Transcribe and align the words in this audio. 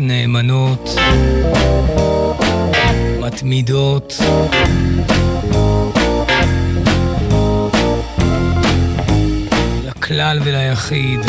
נאמנות, 0.00 0.90
מתמידות. 3.20 4.14
לכלל 9.84 10.40
וליחיד, 10.44 11.20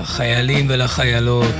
לחיילים 0.00 0.66
ולחיילות, 0.68 1.54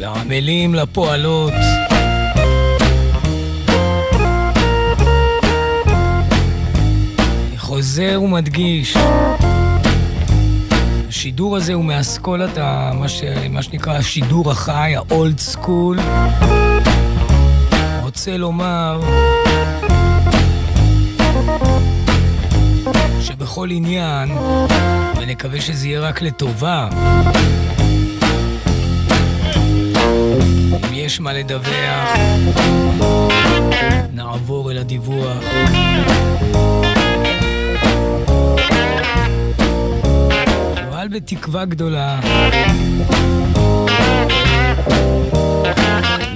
לעמלים, 0.00 0.74
לפועלות. 0.74 1.52
חוזר 7.72 8.20
ומדגיש, 8.22 8.96
השידור 11.22 11.56
הזה 11.56 11.74
הוא 11.74 11.84
מאסכולת. 11.84 12.58
מה, 12.94 13.08
ש... 13.08 13.22
מה 13.50 13.62
שנקרא 13.62 13.92
השידור 13.92 14.50
החי, 14.50 14.92
האולד 14.96 15.38
סקול. 15.38 15.98
רוצה 18.02 18.36
לומר 18.36 19.00
שבכל 23.20 23.68
עניין, 23.70 24.28
ונקווה 25.16 25.60
שזה 25.60 25.88
יהיה 25.88 26.00
רק 26.00 26.22
לטובה, 26.22 26.88
אם 30.72 30.92
יש 30.92 31.20
מה 31.20 31.32
לדווח, 31.32 32.08
נעבור 34.12 34.70
אל 34.70 34.78
הדיווח. 34.78 35.44
בתקווה 41.12 41.64
גדולה. 41.64 42.20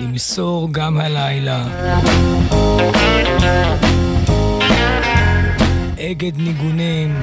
למסור 0.01 0.69
גם 0.73 0.99
הלילה. 0.99 1.65
אגד 6.01 6.37
ניגונים. 6.37 7.23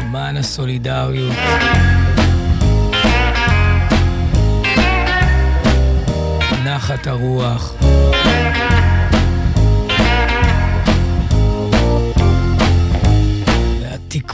למען 0.00 0.36
הסולידריות. 0.36 1.36
נחת 6.64 7.06
הרוח 7.06 7.74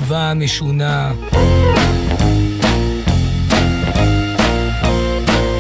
והתקווה 0.09 0.31
המשונה 0.31 1.13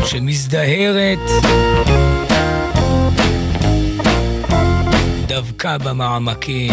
שמזדהרת 0.04 1.18
דווקא 5.26 5.78
במעמקים. 5.78 6.72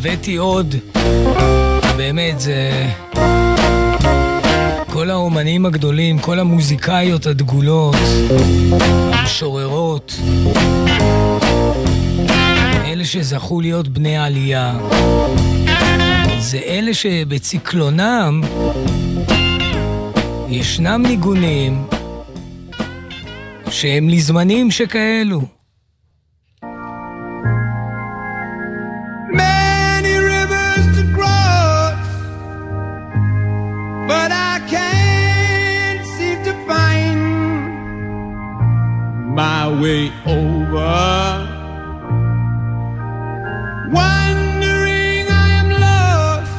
הבאתי 0.00 0.36
עוד, 0.36 0.74
באמת 1.96 2.40
זה... 2.40 2.86
כל 4.92 5.10
האומנים 5.10 5.66
הגדולים, 5.66 6.18
כל 6.18 6.38
המוזיקאיות 6.38 7.26
הדגולות, 7.26 7.96
המשוררות, 9.12 10.20
אלה 12.84 13.04
שזכו 13.04 13.60
להיות 13.60 13.88
בני 13.88 14.18
עלייה, 14.18 14.78
זה 16.38 16.58
אלה 16.58 16.94
שבצקלונם 16.94 18.40
ישנם 20.48 21.02
ניגונים 21.06 21.84
שהם 23.70 24.08
לזמנים 24.08 24.70
שכאלו. 24.70 25.57
Way 39.80 40.12
over. 40.26 41.46
Wondering 43.92 45.26
I 45.30 45.48
am 45.60 45.70
lost 45.70 46.52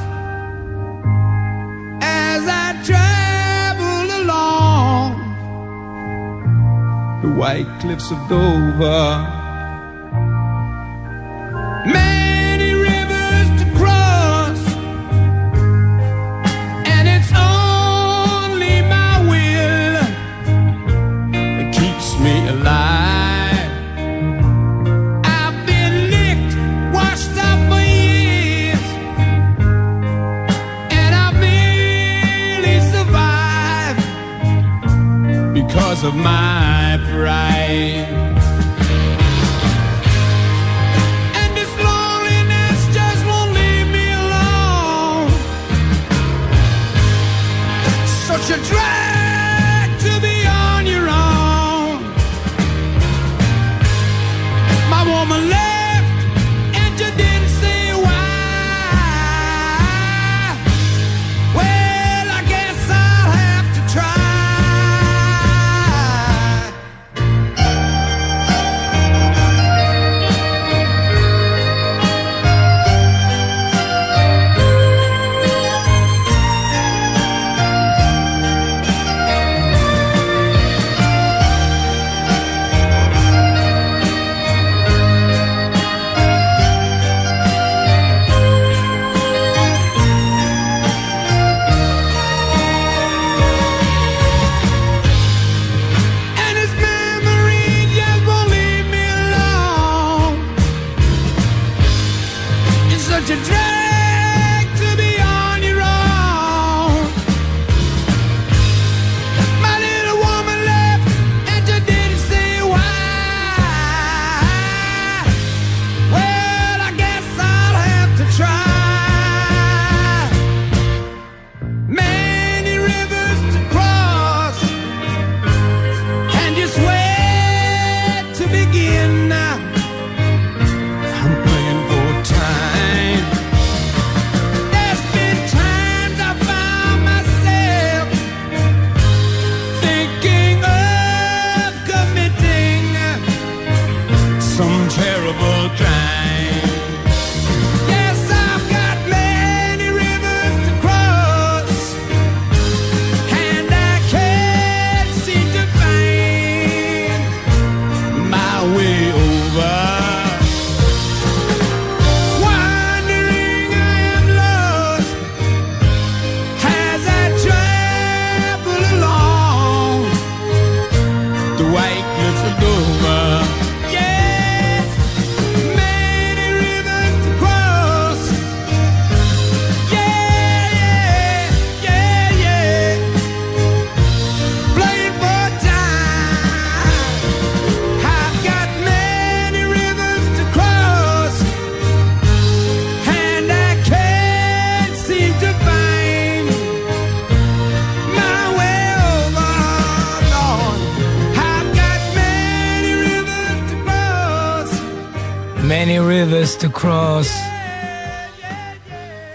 as 2.02 2.44
I 2.48 2.82
travel 2.84 4.22
along 4.22 5.12
the 7.22 7.32
white 7.40 7.68
cliffs 7.82 8.10
of 8.12 8.18
Dover. 8.30 9.39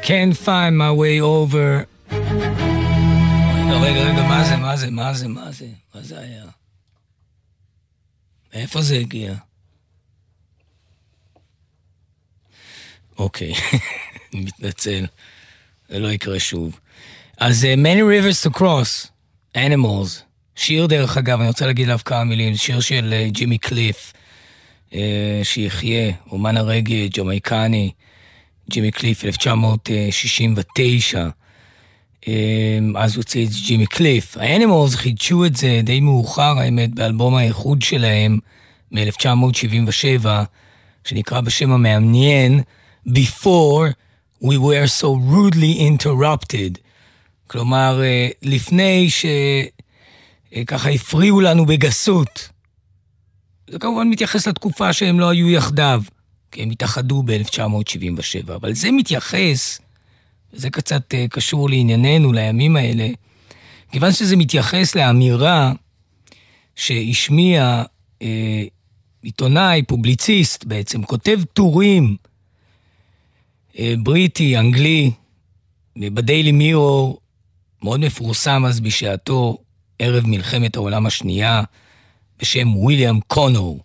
Can't 0.05 0.37
find 0.37 0.77
my 0.77 0.93
way 0.93 1.19
over. 1.19 1.87
רגע, 2.11 3.77
רגע, 3.81 4.01
רגע, 4.01 4.23
מה 4.23 4.45
זה, 4.45 4.57
מה 4.57 4.77
זה, 4.77 4.91
מה 4.91 5.15
זה, 5.15 5.29
מה 5.29 5.53
זה? 5.53 5.67
מה 5.95 6.03
זה 6.03 6.19
היה? 6.19 6.45
מאיפה 8.55 8.83
זה 8.83 8.97
הגיע? 8.97 9.35
אוקיי, 13.19 13.53
אני 14.35 14.41
מתנצל, 14.41 15.07
זה 15.89 15.99
לא 15.99 16.09
יקרה 16.09 16.41
שוב. 16.41 16.81
אז 17.39 17.65
uh, 17.65 17.79
Many 17.79 18.01
Rivers 18.01 18.51
to 18.51 18.59
Cross, 18.59 19.09
Animals, 19.57 20.23
שיר 20.57 20.87
דרך 20.87 21.17
אגב, 21.17 21.39
אני 21.39 21.49
רוצה 21.49 21.67
להגיד 21.67 21.85
עליו 21.85 21.99
כמה 22.05 22.25
מילים, 22.25 22.57
שיר 22.57 22.81
של 22.81 23.15
uh, 23.15 23.31
ג'ימי 23.31 23.59
קליף, 23.59 24.13
uh, 24.91 24.95
שיחיה, 25.43 26.13
אומן 26.31 26.57
הרגע, 26.57 27.07
ג'מייקני, 27.19 27.93
ג'ימי 28.71 28.91
קליף, 28.91 29.25
1969. 29.25 31.29
Um, 32.25 32.29
אז 32.97 33.17
הוציא 33.17 33.47
את 33.47 33.51
ג'ימי 33.67 33.87
קליף. 33.87 34.37
האנימולס 34.37 34.95
חידשו 34.95 35.45
את 35.45 35.57
זה 35.57 35.81
די 35.85 36.01
מאוחר, 36.01 36.59
האמת, 36.59 36.95
באלבום 36.95 37.35
האיחוד 37.35 37.83
שלהם 37.83 38.39
מ-1977, 38.93 40.27
שנקרא 41.05 41.41
בשם 41.41 41.71
המעניין 41.71 42.61
Before 43.09 43.93
We 44.43 44.57
Were 44.57 44.89
So 45.01 45.07
Rudely 45.07 45.81
Interrupted. 45.81 46.79
כלומר, 47.47 48.03
אה, 48.03 48.29
לפני 48.43 49.09
שככה 49.11 50.91
הפריעו 50.91 51.41
לנו 51.41 51.67
בגסות. 51.67 52.49
זה 53.71 53.79
כמובן 53.79 54.09
מתייחס 54.09 54.49
לתקופה 54.49 54.93
שהם 54.93 55.21
לא 55.21 55.29
היו 55.29 55.51
יחדיו, 55.51 56.03
הם 56.59 56.71
התאחדו 56.71 57.23
ב-1977, 57.23 58.55
אבל 58.55 58.75
זה 58.75 58.91
מתייחס, 58.91 59.81
זה 60.53 60.71
קצת 60.71 61.15
אה, 61.15 61.27
קשור 61.31 61.71
לענייננו, 61.71 62.33
לימים 62.33 62.77
האלה, 62.77 63.09
כיוון 63.93 64.13
שזה 64.13 64.37
מתייחס 64.37 64.95
לאמירה 64.95 65.73
שהשמיע 66.77 67.83
אה, 68.23 68.65
עיתונאי, 69.23 69.83
פובליציסט 69.83 70.65
בעצם, 70.65 71.03
כותב 71.03 71.41
טורים, 71.53 72.17
אה, 73.79 73.95
בריטי, 73.99 74.59
אנגלי, 74.59 75.11
בדיילי 75.97 76.53
מירור, 76.53 77.21
מאוד 77.83 78.01
מפורסם 78.01 78.65
אז 78.67 78.81
בשעתו, 78.81 79.59
ערב 79.99 80.27
מלחמת 80.27 80.77
העולם 80.77 81.07
השנייה, 81.07 81.63
בשם 82.39 82.77
ויליאם 82.77 83.21
קונור. 83.21 83.84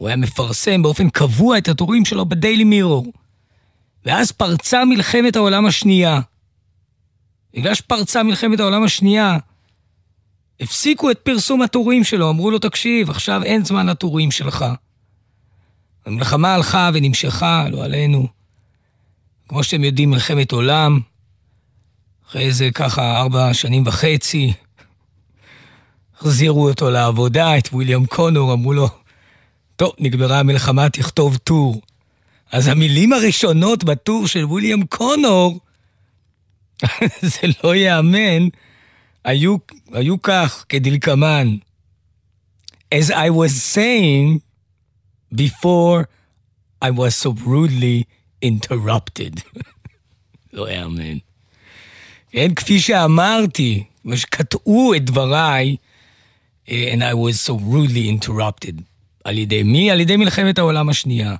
הוא 0.00 0.08
היה 0.08 0.16
מפרסם 0.16 0.82
באופן 0.82 1.10
קבוע 1.10 1.58
את 1.58 1.68
הטורים 1.68 2.04
שלו 2.04 2.26
בדיילי 2.26 2.64
מירור. 2.64 3.12
ואז 4.04 4.32
פרצה 4.32 4.84
מלחמת 4.84 5.36
העולם 5.36 5.66
השנייה. 5.66 6.20
בגלל 7.54 7.74
שפרצה 7.74 8.22
מלחמת 8.22 8.60
העולם 8.60 8.82
השנייה, 8.82 9.38
הפסיקו 10.60 11.10
את 11.10 11.18
פרסום 11.18 11.62
הטורים 11.62 12.04
שלו, 12.04 12.30
אמרו 12.30 12.50
לו, 12.50 12.58
תקשיב, 12.58 13.10
עכשיו 13.10 13.42
אין 13.42 13.64
זמן 13.64 13.86
לטורים 13.86 14.30
שלך. 14.30 14.64
המלחמה 16.06 16.54
הלכה 16.54 16.90
ונמשכה, 16.94 17.68
לא 17.68 17.84
עלינו. 17.84 18.26
כמו 19.48 19.64
שאתם 19.64 19.84
יודעים, 19.84 20.10
מלחמת 20.10 20.52
עולם, 20.52 21.00
אחרי 22.28 22.42
איזה 22.42 22.70
ככה 22.74 23.20
ארבע 23.20 23.54
שנים 23.54 23.86
וחצי, 23.86 24.52
החזירו 26.16 26.68
אותו 26.68 26.90
לעבודה, 26.90 27.58
את 27.58 27.74
ויליאם 27.74 28.06
קונור, 28.06 28.52
אמרו 28.52 28.72
לו, 28.72 28.88
טוב, 29.80 29.92
נגמרה 29.98 30.40
המלחמה, 30.40 30.90
תכתוב 30.90 31.36
טור. 31.36 31.82
אז 32.52 32.68
המילים 32.68 33.12
הראשונות 33.12 33.84
בטור 33.84 34.26
של 34.26 34.44
ויליאם 34.44 34.86
קונור, 34.86 35.60
זה 37.22 37.40
לא 37.64 37.74
ייאמן, 37.74 38.48
היו, 39.24 39.56
היו 39.92 40.22
כך, 40.22 40.64
כדלקמן. 40.68 41.56
As 42.94 43.10
I 43.10 43.30
was 43.30 43.76
saying 43.76 44.40
before 45.34 46.08
I 46.84 46.90
was 46.90 47.14
so 47.24 47.30
rudely 47.30 48.04
interrupted. 48.44 49.40
לא 50.52 50.70
יאמן. 50.70 51.18
כן, 52.30 52.54
כפי 52.54 52.80
שאמרתי, 52.80 53.84
כמו 54.02 54.16
שקטעו 54.16 54.94
את 54.94 55.04
דבריי, 55.04 55.76
אה, 56.68 56.92
and 56.94 57.00
I 57.00 57.14
was 57.14 57.50
so 57.50 57.52
rudely 57.52 58.08
interrupted. 58.08 58.89
על 59.24 59.38
ידי 59.38 59.62
מי? 59.62 59.90
על 59.90 60.00
ידי 60.00 60.16
מלחמת 60.16 60.58
העולם 60.58 60.88
השנייה. 60.88 61.36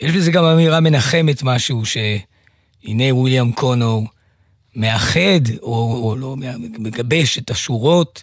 יש 0.00 0.12
בזה 0.12 0.30
גם 0.30 0.44
אמירה 0.44 0.80
מנחמת 0.80 1.42
משהו, 1.42 1.82
שהנה 1.86 3.14
וויליאם 3.14 3.52
קונור 3.52 4.06
מאחד, 4.76 5.50
או, 5.62 6.00
או 6.02 6.16
לא, 6.16 6.36
מגבש 6.78 7.38
את 7.38 7.50
השורות, 7.50 8.22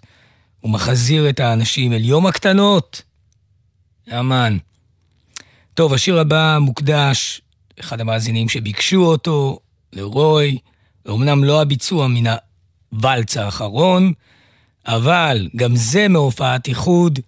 ומחזיר 0.63 1.29
את 1.29 1.39
האנשים 1.39 1.93
אל 1.93 2.05
יום 2.05 2.25
הקטנות. 2.25 3.01
אמן. 4.19 4.57
טוב, 5.73 5.93
השיר 5.93 6.19
הבא 6.19 6.57
מוקדש, 6.61 7.41
אחד 7.79 8.01
המאזינים 8.01 8.49
שביקשו 8.49 9.05
אותו, 9.05 9.59
לרוי, 9.93 10.57
ואומנם 11.05 11.43
לא 11.43 11.61
הביצוע 11.61 12.07
מן 12.07 12.33
הוואלץ 12.91 13.37
האחרון, 13.37 14.13
אבל 14.85 15.49
גם 15.55 15.75
זה 15.75 16.07
מהופעת 16.07 16.67
איחוד 16.67 17.19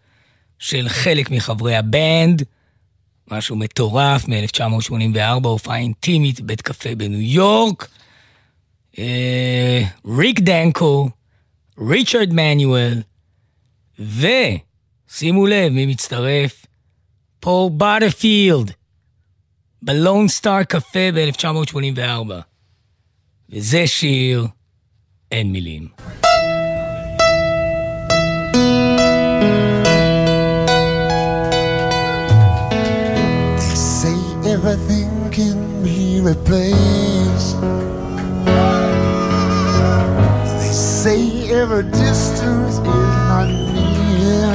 של 0.60 0.90
חלק 0.90 1.32
מחברי 1.32 1.76
הבנד, 1.76 2.44
משהו 3.32 3.56
מטורף 3.56 4.28
מ-1984, 4.28 5.48
הופעה 5.48 5.78
אינטימית, 5.78 6.42
בית 6.42 6.62
קפה 6.62 6.96
בניו 6.96 7.22
יורק. 7.22 7.88
אה, 9.00 9.82
ריק 10.18 10.40
דנקו, 10.40 11.10
ריצ'רד 11.90 12.30
מנואל, 12.34 13.02
ושימו 14.00 15.48
לב 15.48 15.72
מי 15.72 15.86
מצטרף, 15.86 16.66
פול 17.40 17.72
באטרפילד, 17.78 18.72
ב 19.82 19.91
Lone 19.91 20.28
Star 20.28 20.64
Cafe 20.64 21.10
ב-1984. 21.14 22.32
וזה 23.50 23.88
שיר, 23.88 24.48
אין 25.32 25.52
מילים. 25.52 25.88
Everything 34.66 35.32
can 35.32 35.82
be 35.84 36.20
replaced. 36.20 37.62
They 40.60 40.74
say 40.74 41.50
every 41.50 41.84
distance 41.84 42.74
is 42.74 42.80
not 42.80 43.48
near. 43.48 44.52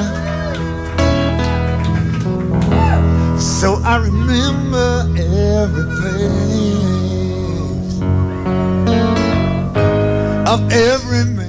So 3.39 3.81
I 3.83 3.97
remember 3.97 5.09
every 5.17 5.87
place 6.01 6.43
of 10.53 10.61
every 10.71 11.25
man 11.33 11.44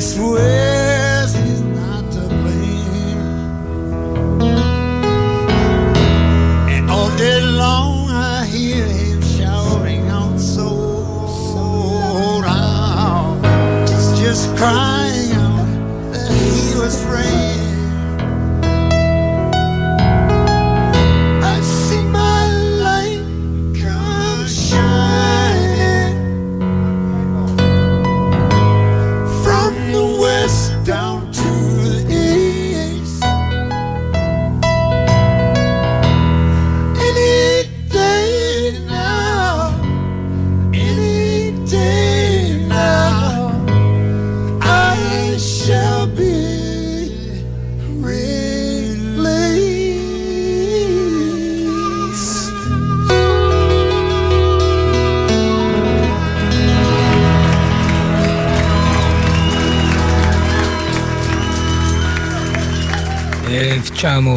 This 0.00 0.18
way. 0.18 0.59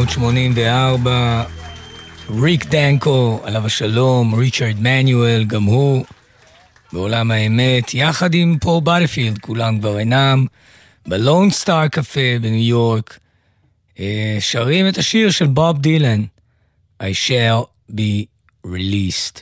ב-1984, 0.01 1.09
ריק 2.41 2.65
דנקו, 2.65 3.41
עליו 3.43 3.65
השלום, 3.65 4.35
ריצ'רד 4.35 4.75
מנואל, 4.79 5.43
גם 5.47 5.63
הוא, 5.63 6.05
בעולם 6.93 7.31
האמת, 7.31 7.93
יחד 7.93 8.33
עם 8.33 8.57
פול 8.62 8.81
בטפילד, 8.83 9.38
כולם 9.38 9.79
כבר 9.79 10.00
אינם, 10.00 10.45
בלון 11.07 11.50
סטאר 11.50 11.88
קפה 11.88 12.39
בניו 12.41 12.63
יורק, 12.63 13.19
אה, 14.00 14.38
שרים 14.39 14.88
את 14.88 14.97
השיר 14.97 15.31
של 15.31 15.47
בוב 15.47 15.79
דילן, 15.79 16.23
I 17.01 17.05
shall 17.27 17.91
be 17.91 18.25
released. 18.67 19.39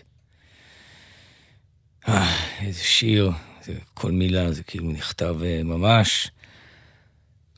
אה, 2.07 2.35
איזה 2.61 2.83
שיר, 2.83 3.31
זה, 3.63 3.73
כל 3.93 4.11
מילה 4.11 4.51
זה 4.51 4.63
כאילו 4.63 4.91
נכתב 4.91 5.35
אה, 5.43 5.61
ממש. 5.63 6.31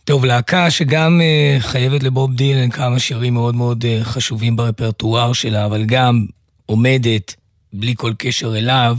טוב, 0.06 0.26
להקה 0.26 0.72
שגם 0.72 1.22
אה, 1.22 1.62
חייבת 1.64 2.04
לבוב 2.04 2.36
דילן 2.36 2.70
כמה 2.70 3.00
שירים 3.00 3.34
מאוד 3.34 3.56
מאוד 3.56 3.84
אה, 3.84 4.04
חשובים 4.04 4.56
ברפרטואר 4.56 5.34
שלה, 5.34 5.66
אבל 5.66 5.86
גם 5.86 6.26
עומדת 6.66 7.36
בלי 7.74 7.94
כל 7.98 8.14
קשר 8.18 8.58
אליו. 8.58 8.98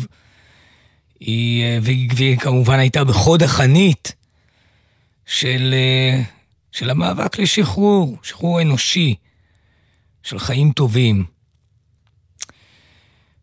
היא, 1.20 1.64
אה, 1.78 1.82
והיא, 1.82 2.38
כמובן 2.38 2.78
הייתה 2.78 3.04
בחוד 3.04 3.42
החנית 3.42 4.12
של, 5.26 5.74
אה, 5.74 6.24
של 6.72 6.90
המאבק 6.90 7.38
לשחרור, 7.38 8.16
שחרור 8.22 8.62
אנושי, 8.62 9.14
של 10.22 10.38
חיים 10.38 10.72
טובים. 10.72 11.24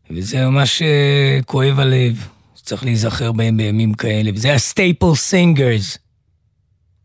וזה 0.09 0.45
ממש 0.45 0.81
אה, 0.81 1.43
כואב 1.43 1.79
הלב, 1.79 2.27
צריך 2.55 2.83
להיזכר 2.83 3.31
בהם 3.31 3.57
בימים 3.57 3.93
כאלה, 3.93 4.31
וזה 4.33 4.53
הסטייפל 4.53 5.15
סינגרס. 5.15 5.97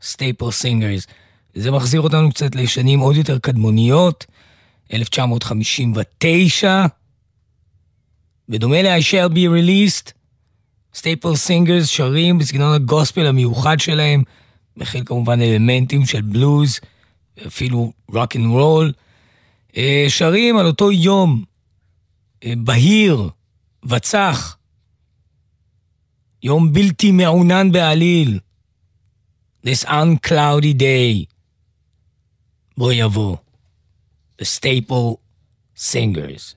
סטייפל 0.06 0.50
סינגרס. 0.50 1.06
זה 1.54 1.70
מחזיר 1.70 2.00
אותנו 2.00 2.30
קצת 2.30 2.54
לשנים 2.54 3.00
עוד 3.00 3.16
יותר 3.16 3.38
קדמוניות, 3.38 4.26
1959. 4.92 6.86
בדומה 8.48 8.82
ל-I 8.82 9.02
shall 9.02 9.32
be 9.32 9.48
released, 9.48 10.12
סטייפל 10.94 11.36
סינגרס 11.36 11.86
שרים 11.86 12.38
בסגנון 12.38 12.74
הגוספל 12.74 13.26
המיוחד 13.26 13.80
שלהם, 13.80 14.22
מכיל 14.76 15.02
כמובן 15.06 15.40
אלמנטים 15.40 16.06
של 16.06 16.20
בלוז, 16.20 16.80
אפילו 17.46 17.92
רוק 18.08 18.36
אנד 18.36 18.46
רול. 18.46 18.92
שרים 20.08 20.56
על 20.56 20.66
אותו 20.66 20.92
יום 20.92 21.44
אה, 22.44 22.52
בהיר, 22.56 23.28
וצח, 23.84 24.56
יום 26.42 26.72
בלתי 26.72 27.12
מעונן 27.12 27.72
בעליל. 27.72 28.38
this 29.66 29.82
uncloudy 29.86 30.78
day, 30.78 31.26
boyavu, 32.78 33.40
the 34.36 34.44
staple 34.44 35.20
singers. 35.74 36.54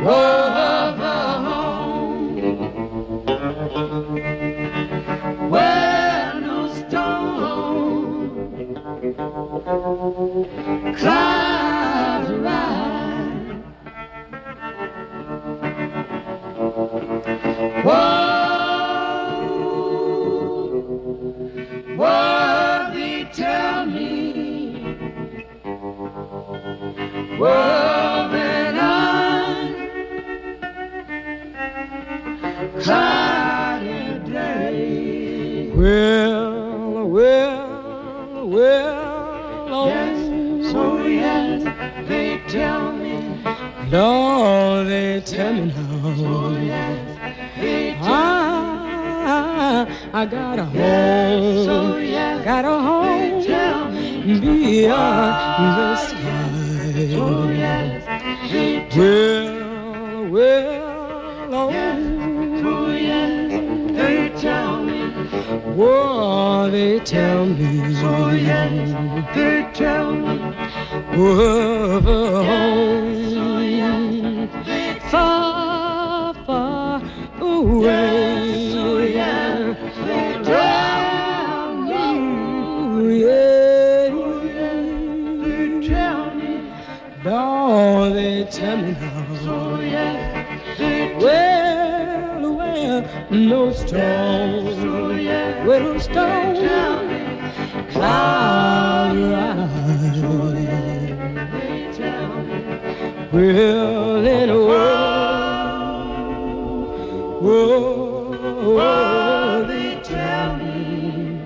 Whoa, 0.00 0.47
Well, 103.30 104.22
then, 104.22 104.48
oh, 104.48 104.64
oh, 107.42 108.78
oh, 108.80 109.64
they 109.68 110.00
tell 110.02 110.56
me. 110.56 111.42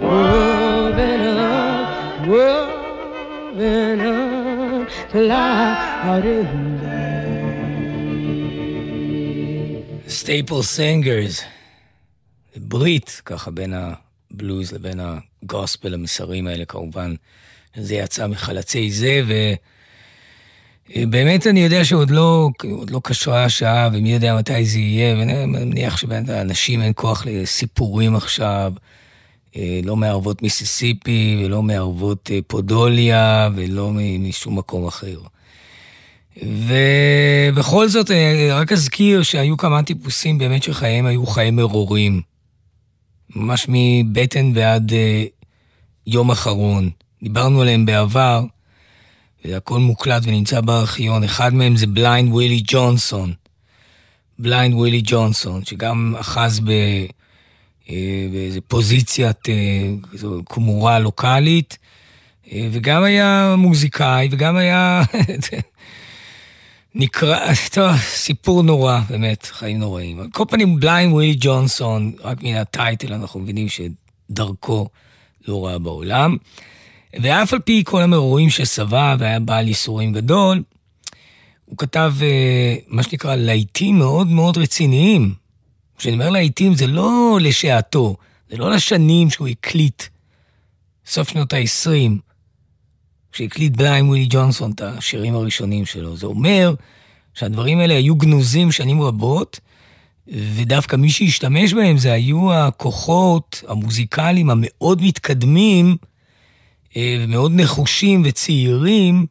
Well, 0.00 0.92
then, 0.98 1.20
uh, 1.20 2.24
well, 2.26 3.54
then, 3.54 4.00
uh, 4.00 4.88
cloud 5.10 6.24
in 6.24 6.78
סטייפל 10.08 10.62
סינגרס. 10.62 11.42
ברית, 12.56 13.22
ככה 13.24 13.50
בין 13.50 13.74
הבלוז 13.74 14.72
לבין 14.72 15.00
הגוספל, 15.00 15.94
המסרים 15.94 16.46
האלה 16.46 16.64
כמובן. 16.64 17.14
זה 17.76 17.94
יצא 17.94 18.26
מחלצי 18.26 18.90
זה, 18.90 19.22
ובאמת 20.96 21.46
אני 21.46 21.60
יודע 21.60 21.84
שעוד 21.84 22.10
לא, 22.10 22.48
לא 22.90 23.00
קשרה 23.04 23.44
השעה, 23.44 23.88
ומי 23.92 24.12
יודע 24.12 24.36
מתי 24.36 24.64
זה 24.64 24.78
יהיה, 24.78 25.18
ואני 25.18 25.46
מניח 25.46 25.96
שלאנשים 25.96 26.82
אין 26.82 26.92
כוח 26.96 27.26
לסיפורים 27.26 28.16
עכשיו, 28.16 28.72
אה, 29.56 29.80
לא 29.84 29.96
מערבות 29.96 30.42
מיסיסיפי, 30.42 31.42
ולא 31.44 31.62
מערבות 31.62 32.30
אה, 32.34 32.38
פודוליה, 32.46 33.48
ולא 33.54 33.90
משום 34.18 34.58
מקום 34.58 34.86
אחר. 34.86 35.18
ובכל 36.42 37.88
זאת, 37.88 38.10
אה, 38.10 38.48
רק 38.60 38.72
אזכיר 38.72 39.22
שהיו 39.22 39.56
כמה 39.56 39.82
טיפוסים 39.82 40.38
באמת 40.38 40.62
שחייהם 40.62 41.06
היו 41.06 41.26
חיי 41.26 41.50
מרורים. 41.50 42.20
ממש 43.36 43.66
מבטן 43.68 44.52
ועד 44.54 44.92
יום 46.06 46.30
אחרון. 46.30 46.90
דיברנו 47.22 47.62
עליהם 47.62 47.86
בעבר, 47.86 48.44
והכל 49.44 49.78
מוקלט 49.78 50.22
ונמצא 50.26 50.60
בארכיון. 50.60 51.24
אחד 51.24 51.54
מהם 51.54 51.76
זה 51.76 51.86
בליינד 51.86 52.32
ווילי 52.32 52.62
ג'ונסון. 52.66 53.32
בליינד 54.38 54.74
ווילי 54.74 55.02
ג'ונסון, 55.04 55.64
שגם 55.64 56.14
אחז 56.18 56.60
ב... 56.60 56.70
אה, 57.90 58.26
באיזה 58.32 58.60
פוזיציית 58.60 59.48
אה, 59.48 59.54
כמורה 60.46 60.98
לוקאלית, 60.98 61.78
אה, 62.52 62.68
וגם 62.72 63.02
היה 63.02 63.54
מוזיקאי, 63.58 64.28
וגם 64.30 64.56
היה... 64.56 65.02
נקרא, 66.94 67.54
טוב, 67.72 67.96
סיפור 67.96 68.62
נורא, 68.62 69.00
באמת, 69.10 69.44
חיים 69.44 69.78
נוראים. 69.78 70.20
על 70.20 70.26
כל 70.32 70.44
פנים, 70.48 70.80
בליינד 70.80 71.12
ווילי 71.12 71.36
ג'ונסון, 71.40 72.12
רק 72.20 72.42
מן 72.42 72.54
ה 72.54 72.64
title 72.64 73.12
אנחנו 73.12 73.40
מבינים 73.40 73.66
שדרכו 73.68 74.88
לא 75.48 75.66
רעה 75.66 75.78
בעולם. 75.78 76.36
ואף 77.14 77.52
על 77.52 77.58
פי 77.58 77.82
כל 77.86 78.02
המרורים 78.02 78.50
שסבב 78.50 79.16
והיה 79.18 79.40
בעל 79.40 79.68
ייסורים 79.68 80.12
גדול, 80.12 80.62
הוא 81.64 81.78
כתב 81.78 82.12
אה, 82.22 82.76
מה 82.88 83.02
שנקרא 83.02 83.36
להיטים 83.36 83.98
מאוד 83.98 84.26
מאוד 84.26 84.58
רציניים. 84.58 85.34
כשאני 85.98 86.14
אומר 86.14 86.30
להיטים 86.30 86.74
זה 86.74 86.86
לא 86.86 87.38
לשעתו, 87.42 88.16
זה 88.50 88.56
לא 88.56 88.70
לשנים 88.70 89.30
שהוא 89.30 89.48
הקליט, 89.48 90.02
סוף 91.06 91.28
שנות 91.28 91.52
ה-20, 91.52 92.10
כשהקליט 93.32 93.76
בליין 93.76 94.08
ווילי 94.08 94.26
ג'ונסון 94.30 94.70
את 94.70 94.80
השירים 94.80 95.34
הראשונים 95.34 95.86
שלו. 95.86 96.16
זה 96.16 96.26
אומר 96.26 96.74
שהדברים 97.34 97.78
האלה 97.78 97.94
היו 97.94 98.16
גנוזים 98.16 98.72
שנים 98.72 99.02
רבות, 99.02 99.60
ודווקא 100.28 100.96
מי 100.96 101.10
שהשתמש 101.10 101.72
בהם 101.72 101.98
זה 101.98 102.12
היו 102.12 102.52
הכוחות 102.52 103.62
המוזיקליים 103.68 104.50
המאוד 104.50 105.02
מתקדמים 105.02 105.96
אה, 106.96 107.16
ומאוד 107.20 107.52
נחושים 107.54 108.22
וצעירים 108.24 109.26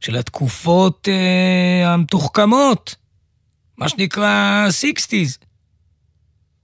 של 0.00 0.16
התקופות 0.16 1.08
אה, 1.08 1.94
המתוחכמות, 1.94 2.94
מה 3.78 3.88
שנקרא 3.88 4.66
sixties, 4.70 5.38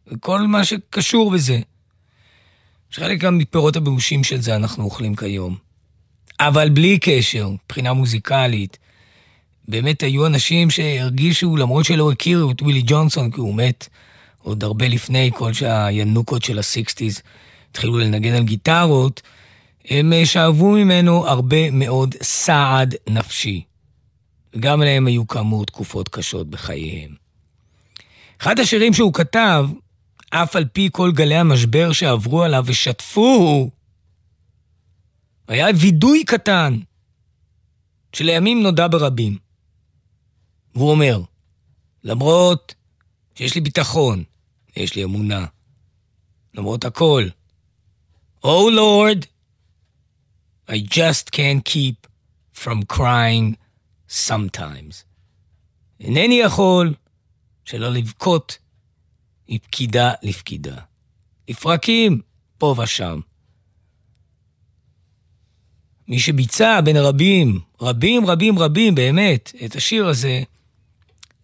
וכל 0.07 0.41
מה 0.41 0.65
שקשור 0.65 1.31
בזה. 1.31 1.61
שחלק 2.91 3.19
גם 3.19 3.39
מפירות 3.39 3.77
הבאושים 3.77 4.25
של 4.25 4.41
זה 4.41 4.57
אנחנו 4.57 4.85
אוכלים 4.85 5.17
כיום. 5.17 5.57
אבל 6.41 6.69
בלי 6.69 6.99
קשר, 6.99 7.49
מבחינה 7.49 7.93
מוזיקלית, 7.93 8.79
באמת 9.69 10.03
היו 10.03 10.27
אנשים 10.27 10.71
שהרגישו, 10.71 11.57
למרות 11.57 11.85
שלא 11.85 12.12
הכירו 12.12 12.51
את 12.51 12.62
ווילי 12.62 12.83
ג'ונסון, 12.87 13.31
כי 13.31 13.41
הוא 13.41 13.55
מת 13.55 13.89
עוד 14.39 14.65
הרבה 14.65 14.89
לפני 14.89 15.31
כל 15.35 15.53
שהינוקות 15.53 16.45
של 16.45 16.59
ה 16.59 16.66
sixties 16.66 17.22
התחילו 17.71 17.99
לנגן 17.99 18.35
על 18.35 18.43
גיטרות, 18.43 19.23
הם 19.88 20.12
שאבו 20.25 20.70
ממנו 20.70 21.27
הרבה 21.27 21.70
מאוד 21.70 22.14
סעד 22.22 22.94
נפשי. 23.09 23.64
וגם 24.55 24.83
להם 24.83 25.07
היו 25.07 25.27
כאמור 25.27 25.66
תקופות 25.66 26.09
קשות 26.09 26.51
בחייהם. 26.51 27.14
אחד 28.40 28.61
השירים 28.61 28.92
שהוא 28.92 29.12
כתב, 29.12 29.68
אף 30.31 30.57
על 30.57 30.64
פי 30.64 30.88
כל 30.92 31.12
גלי 31.12 31.37
המשבר 31.37 31.92
שעברו 31.92 32.42
עליו 32.42 32.64
ושטפוהו, 32.66 33.70
היה 35.49 35.66
וידוי 35.81 36.25
קטן, 36.25 36.79
שלימים 38.12 38.62
נודע 38.62 38.87
ברבים. 38.90 39.38
והוא 40.75 40.90
אומר, 40.90 41.20
למרות 42.05 42.75
שיש 43.35 43.55
לי 43.55 43.61
ביטחון, 43.61 44.25
יש 44.77 44.94
לי 44.96 45.05
אמונה, 45.05 45.46
למרות 46.55 46.85
הכל, 46.85 47.25
Oh 48.44 48.70
Lord, 48.77 49.27
I 50.68 50.79
just 50.79 51.31
can't 51.31 51.64
keep 51.64 52.07
from 52.52 52.83
crying 52.83 53.57
sometimes. 54.09 55.05
אינני 56.00 56.35
יכול 56.35 56.94
שלא 57.64 57.88
לבכות 57.88 58.59
מפקידה 59.48 60.12
לפקידה. 60.22 60.76
לפרקים 61.48 62.20
פה 62.59 62.74
ושם. 62.83 63.20
מי 66.09 66.18
שביצע 66.18 66.81
בין 66.81 66.96
רבים, 66.96 67.61
רבים 67.81 68.26
רבים 68.26 68.59
רבים 68.59 68.94
באמת, 68.94 69.52
את 69.64 69.76
השיר 69.76 70.07
הזה, 70.07 70.42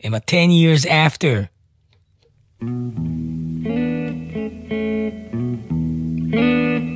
הם 0.02 0.14
ה-10 0.14 0.50
years 0.50 0.85
after. 0.87 1.46
I 6.35 6.91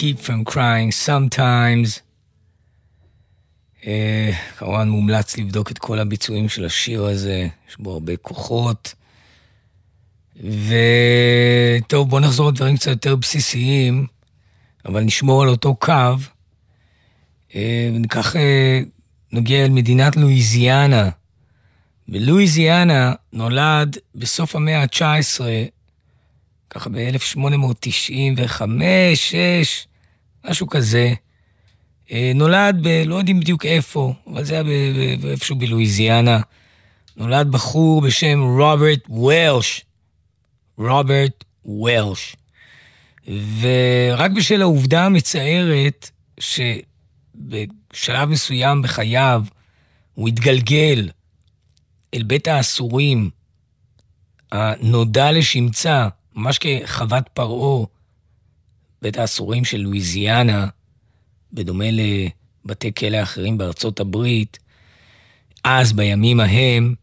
keep 0.00 0.18
from 0.26 0.52
crying 0.52 0.90
sometimes. 1.06 2.00
אה, 3.86 4.30
כמובן 4.56 4.88
מומלץ 4.88 5.36
לבדוק 5.36 5.70
את 5.70 5.78
כל 5.78 5.98
הביצועים 5.98 6.48
של 6.48 6.64
השיר 6.64 7.04
הזה, 7.04 7.48
יש 7.68 7.76
בו 7.78 7.92
הרבה 7.92 8.16
כוחות. 8.16 8.94
וטוב, 10.36 12.10
בואו 12.10 12.20
נחזור 12.20 12.48
לדברים 12.48 12.76
קצת 12.76 12.90
יותר 12.90 13.16
בסיסיים, 13.16 14.06
אבל 14.86 15.00
נשמור 15.00 15.42
על 15.42 15.48
אותו 15.48 15.74
קו. 15.74 16.16
אה, 17.54 17.90
וניקח, 17.94 18.36
אה, 18.36 18.80
נגיע 19.32 19.64
אל 19.64 19.70
מדינת 19.70 20.16
לואיזיאנה. 20.16 21.10
בלואיזיאנה 22.08 23.12
נולד 23.32 23.96
בסוף 24.14 24.56
המאה 24.56 24.82
ה-19, 24.82 25.40
ככה 26.70 26.90
ב-1895, 26.90 28.62
6, 29.14 29.86
משהו 30.48 30.66
כזה. 30.66 31.14
אה, 32.12 32.32
נולד 32.34 32.78
ב... 32.82 32.88
לא 33.06 33.14
יודעים 33.14 33.40
בדיוק 33.40 33.66
איפה, 33.66 34.14
אבל 34.26 34.44
זה 34.44 34.54
היה 34.54 34.62
איפשהו 35.24 35.56
בלואיזיאנה. 35.56 36.40
נולד 37.16 37.50
בחור 37.50 38.00
בשם 38.00 38.40
רוברט 38.40 39.00
וולש. 39.08 39.84
רוברט 40.78 41.44
וולש. 41.64 42.36
ורק 43.60 44.30
בשל 44.30 44.62
העובדה 44.62 45.04
המצערת 45.04 46.10
שבשלב 46.40 48.28
מסוים 48.28 48.82
בחייו 48.82 49.44
הוא 50.14 50.28
התגלגל 50.28 51.08
אל 52.14 52.22
בית 52.22 52.48
האסורים 52.48 53.30
הנודע 54.52 55.32
לשמצה, 55.32 56.08
ממש 56.34 56.58
כחוות 56.58 57.28
פרעה, 57.34 57.86
בית 59.02 59.18
האסורים 59.18 59.64
של 59.64 59.78
לואיזיאנה, 59.80 60.66
בדומה 61.52 61.84
לבתי 61.90 62.94
כלא 62.94 63.22
אחרים 63.22 63.58
בארצות 63.58 64.00
הברית, 64.00 64.58
אז, 65.64 65.92
בימים 65.92 66.40
ההם, 66.40 66.94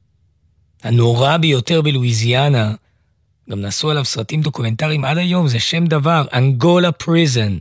הנורא 0.83 1.37
ביותר 1.37 1.81
בלואיזיאנה, 1.81 2.75
גם 3.49 3.61
נעשו 3.61 3.91
עליו 3.91 4.05
סרטים 4.05 4.41
דוקומנטריים 4.41 5.05
עד 5.05 5.17
היום, 5.17 5.47
זה 5.47 5.59
שם 5.59 5.85
דבר, 5.85 6.25
Angola 6.33 6.91
Prison. 6.91 7.57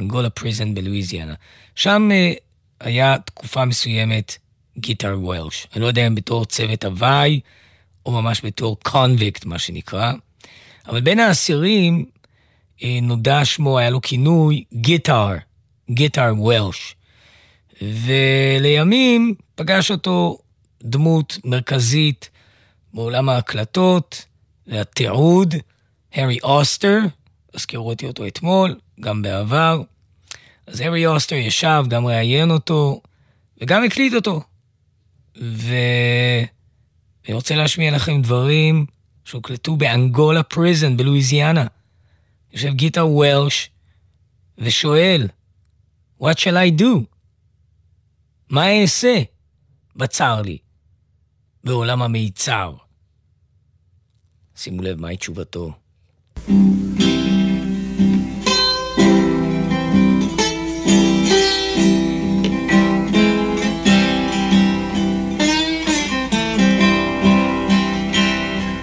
Angola 0.00 0.30
Prison 0.30 0.74
בלואיזיאנה. 0.74 1.34
שם 1.74 2.08
uh, 2.10 2.40
היה 2.80 3.16
תקופה 3.18 3.64
מסוימת 3.64 4.36
גיטר 4.78 5.18
וולש. 5.20 5.66
אני 5.74 5.82
לא 5.82 5.86
יודע 5.86 6.06
אם 6.06 6.14
בתור 6.14 6.44
צוות 6.44 6.84
הוואי, 6.84 7.40
או 8.06 8.12
ממש 8.12 8.40
בתור 8.44 8.76
קונביקט, 8.82 9.44
מה 9.44 9.58
שנקרא. 9.58 10.12
אבל 10.88 11.00
בין 11.00 11.20
האסירים 11.20 12.04
נודע 13.02 13.44
שמו, 13.44 13.78
היה 13.78 13.90
לו 13.90 14.00
כינוי 14.00 14.64
גיטר, 14.74 15.28
גיטר 15.90 16.32
וולש. 16.36 16.96
ולימים 17.82 19.34
פגש 19.54 19.90
אותו 19.90 20.38
דמות 20.82 21.38
מרכזית 21.44 22.30
בעולם 22.94 23.28
ההקלטות, 23.28 24.24
והתיעוד, 24.66 25.54
הארי 26.12 26.38
אוסטר, 26.42 26.98
הזכירו 27.54 27.88
אותי 27.88 28.06
אותו 28.06 28.26
אתמול, 28.26 28.78
גם 29.00 29.22
בעבר. 29.22 29.82
אז 30.66 30.80
הארי 30.80 31.06
אוסטר 31.06 31.34
ישב, 31.34 31.84
גם 31.88 32.06
ראיין 32.06 32.50
אותו, 32.50 33.00
וגם 33.60 33.84
הקליט 33.84 34.14
אותו. 34.14 34.42
ואני 35.36 36.46
רוצה 37.30 37.54
להשמיע 37.54 37.90
לכם 37.90 38.22
דברים 38.22 38.86
שהוקלטו 39.24 39.76
באנגולה 39.76 40.42
פריזן 40.42 40.96
בלואיזיאנה. 40.96 41.66
יושב 42.52 42.74
גיטר 42.74 43.06
וולש 43.06 43.70
ושואל, 44.58 45.28
What 46.22 46.38
shall 46.38 46.56
I 46.56 46.80
do? 46.80 47.04
מה 48.50 48.80
אעשה? 48.80 49.22
בצר 49.96 50.42
לי, 50.42 50.58
בעולם 51.64 52.02
המיצר. 52.02 52.74
שימו 54.56 54.82
לב 54.82 55.00
מהי 55.00 55.16
תשובתו. 55.16 55.72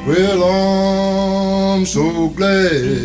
Well, 0.07 0.41
I'm 0.43 1.85
so 1.85 2.29
glad 2.29 2.96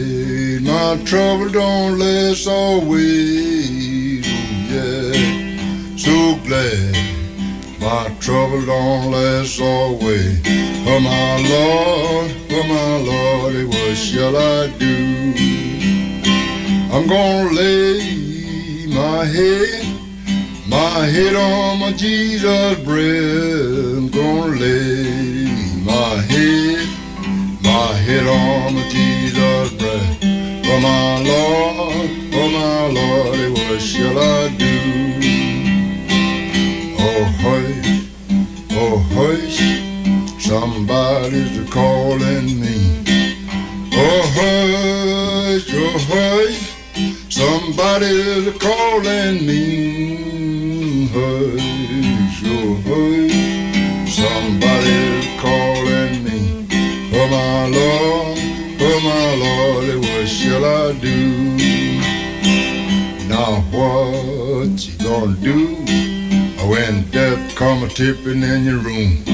my 0.82 0.96
trouble 1.04 1.48
don't 1.48 1.98
last 1.98 2.46
always. 2.48 4.26
Yeah, 4.72 5.12
so 5.96 6.16
glad 6.46 6.94
my 7.80 8.04
trouble 8.18 8.64
don't 8.66 9.12
last 9.12 9.60
always. 9.60 10.40
Oh, 10.90 11.00
my 11.12 11.32
Lord, 11.52 12.28
oh, 12.56 12.64
my 12.76 12.92
Lord, 13.10 13.68
what 13.72 13.96
shall 13.96 14.36
I 14.36 14.66
do? 14.84 14.96
I'm 16.94 17.06
gonna 17.06 17.52
lay 17.60 18.86
my 19.00 19.24
head, 19.24 19.84
my 20.66 21.06
head 21.14 21.36
on 21.36 21.78
my 21.78 21.92
Jesus 21.92 22.74
breast. 22.80 23.98
I'm 23.98 24.08
gonna 24.08 24.56
lay 24.64 25.46
my 25.92 26.14
head, 26.32 26.88
my 27.62 27.88
head 28.06 28.26
on 28.26 28.74
my 28.74 28.88
Jesus 28.88 29.70
breast. 29.78 30.21
Oh 30.74 30.80
my 30.80 31.18
Lord, 31.22 32.10
oh 32.32 32.48
my 32.48 32.86
Lord, 32.86 33.50
what 33.58 33.78
shall 33.78 34.18
I 34.18 34.48
do? 34.56 34.74
Oh 36.98 37.24
hush, 37.42 38.08
oh 38.70 38.96
hush, 39.12 39.58
somebody's 40.42 41.68
calling 41.68 42.58
me. 42.58 43.04
Oh 43.92 44.22
hush, 44.38 45.68
oh 45.74 45.98
hush, 46.08 46.62
somebody's 47.28 48.56
calling 48.56 49.44
me. 49.44 49.64
Hush, 51.12 52.42
oh 52.46 52.72
hush, 52.88 53.36
somebody's 54.10 55.26
calling 55.38 56.24
me. 56.24 56.38
Oh 57.12 57.26
my 57.28 57.66
Lord, 57.76 58.38
oh 58.80 59.00
my 59.04 59.34
Lord, 59.44 60.01
I 60.54 60.92
do? 61.00 61.56
Now 63.26 63.62
what 63.72 64.86
you 64.86 64.98
gonna 64.98 65.34
do 65.36 65.78
oh, 66.58 66.68
when 66.68 67.10
death 67.10 67.54
come 67.56 67.82
a 67.84 67.88
tipping 67.88 68.42
in 68.42 68.64
your 68.64 68.78
room? 68.78 69.24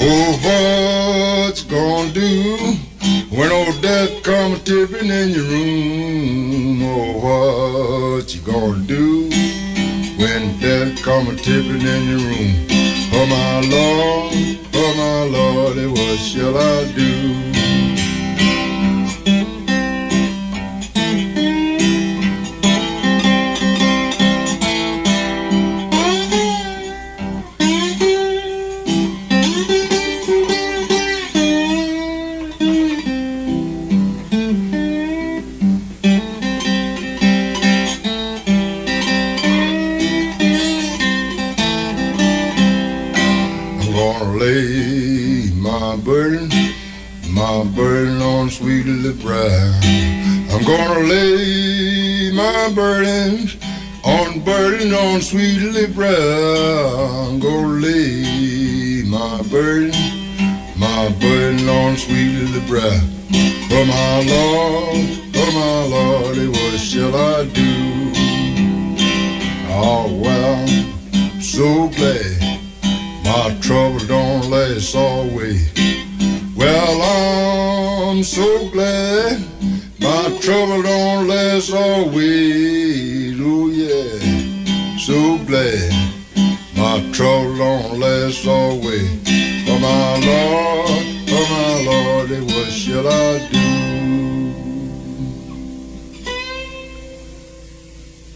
Oh, 0.00 1.46
what 1.46 1.62
you 1.62 1.70
gonna 1.70 2.12
do 2.12 2.76
when 3.30 3.52
old 3.52 3.80
death 3.80 4.22
come 4.24 4.54
a 4.54 4.58
tipping 4.58 5.10
in 5.10 5.30
your 5.30 5.44
room? 5.44 6.82
Oh, 6.82 8.16
what 8.16 8.34
you 8.34 8.40
gonna 8.40 8.82
do 8.82 9.30
when 10.18 10.58
death 10.58 11.00
come 11.02 11.28
a 11.28 11.36
tipping 11.36 11.86
in 11.86 12.08
your 12.08 12.18
room? 12.18 12.66
Oh 13.14 13.26
my 13.26 13.60
Lord, 13.60 14.58
oh 14.74 14.94
my 14.96 15.22
Lord, 15.38 15.76
what 15.92 16.18
shall 16.18 16.58
I 16.58 16.92
do? 16.94 17.51